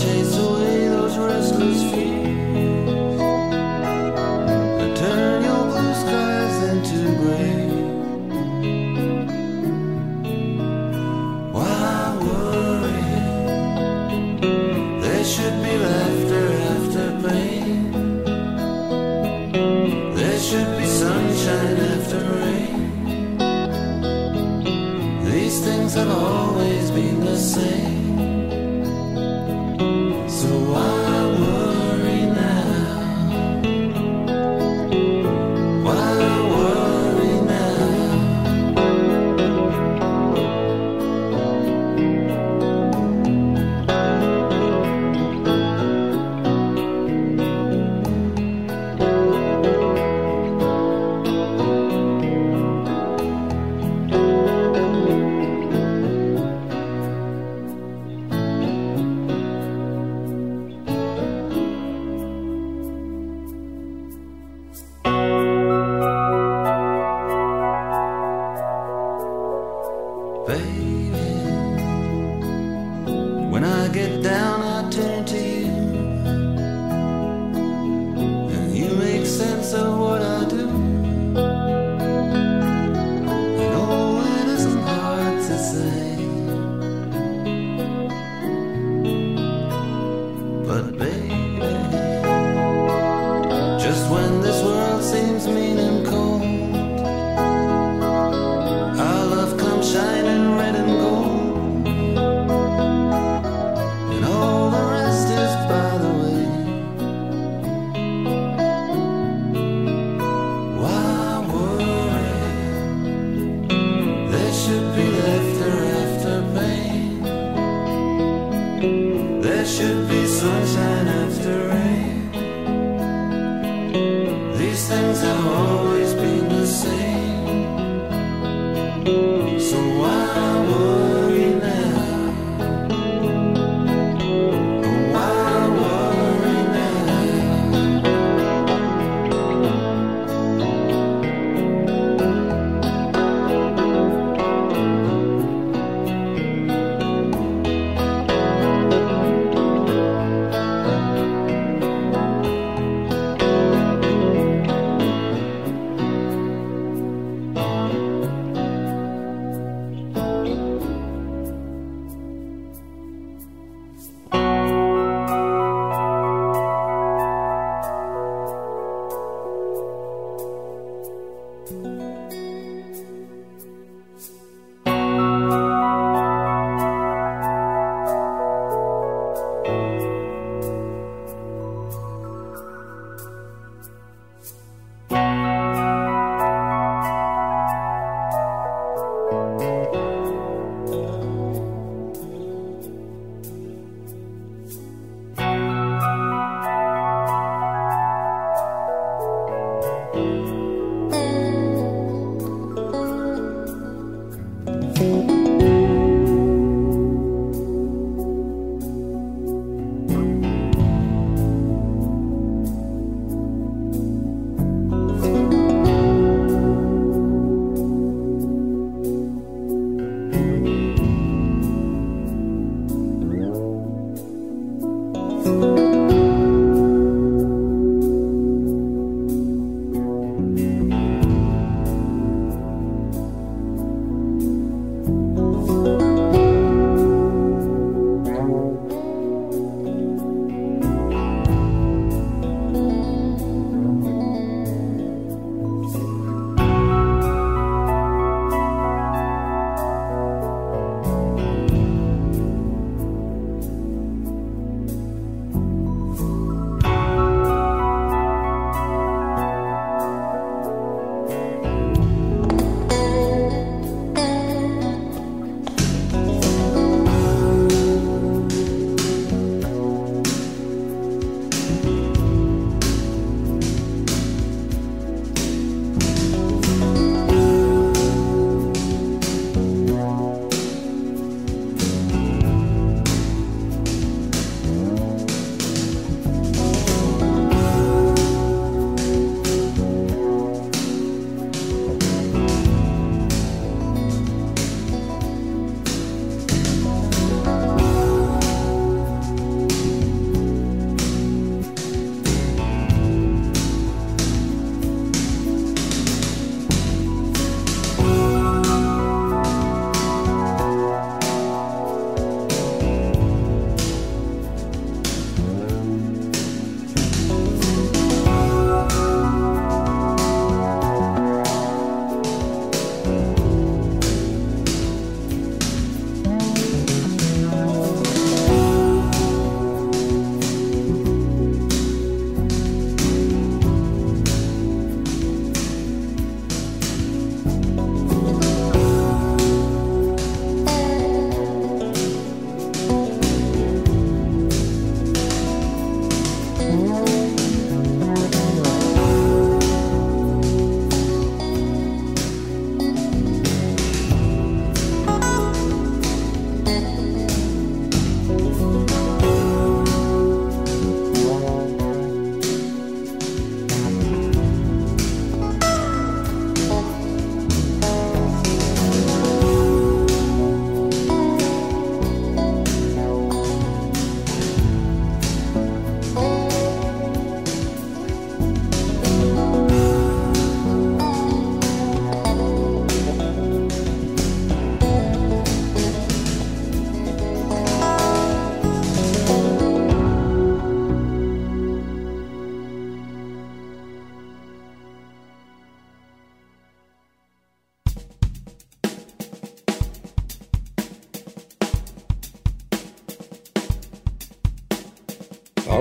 chase 0.00 0.37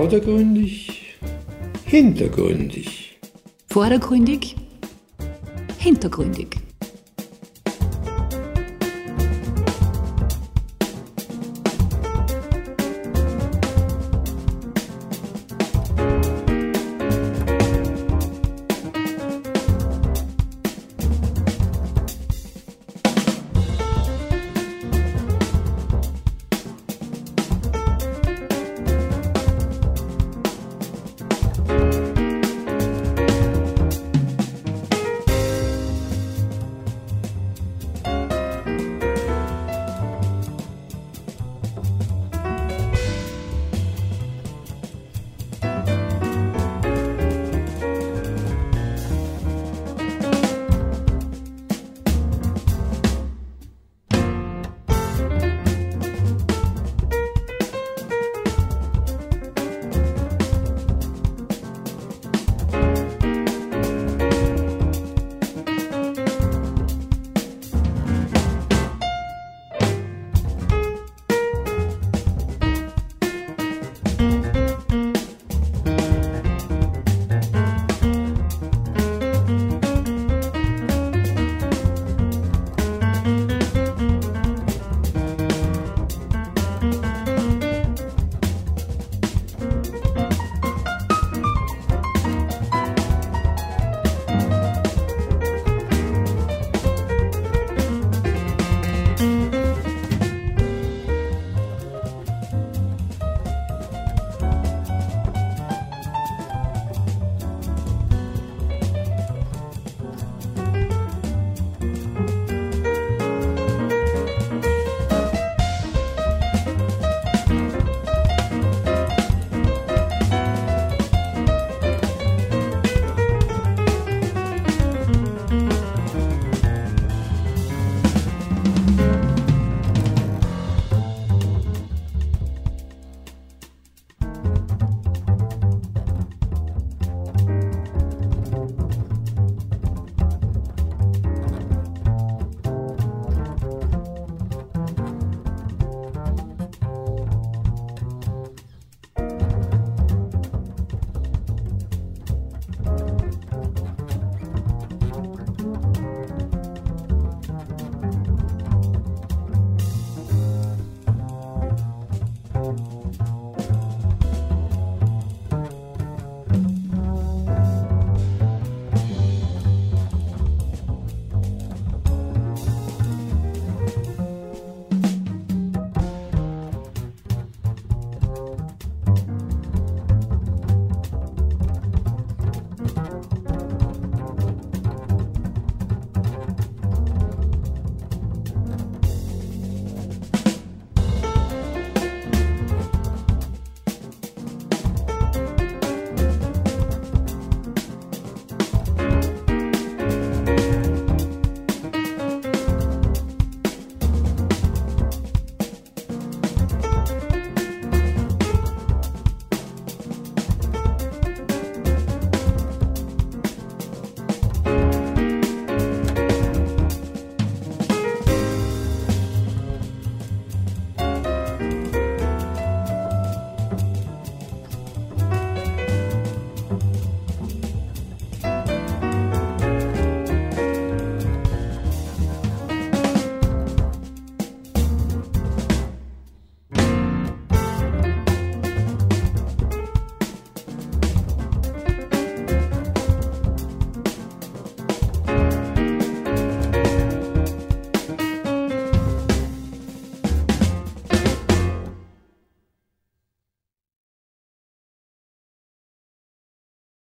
Vordergründig, 0.07 1.17
hintergründig. 1.83 3.19
Vordergründig, 3.67 4.55
hintergründig. 5.79 6.66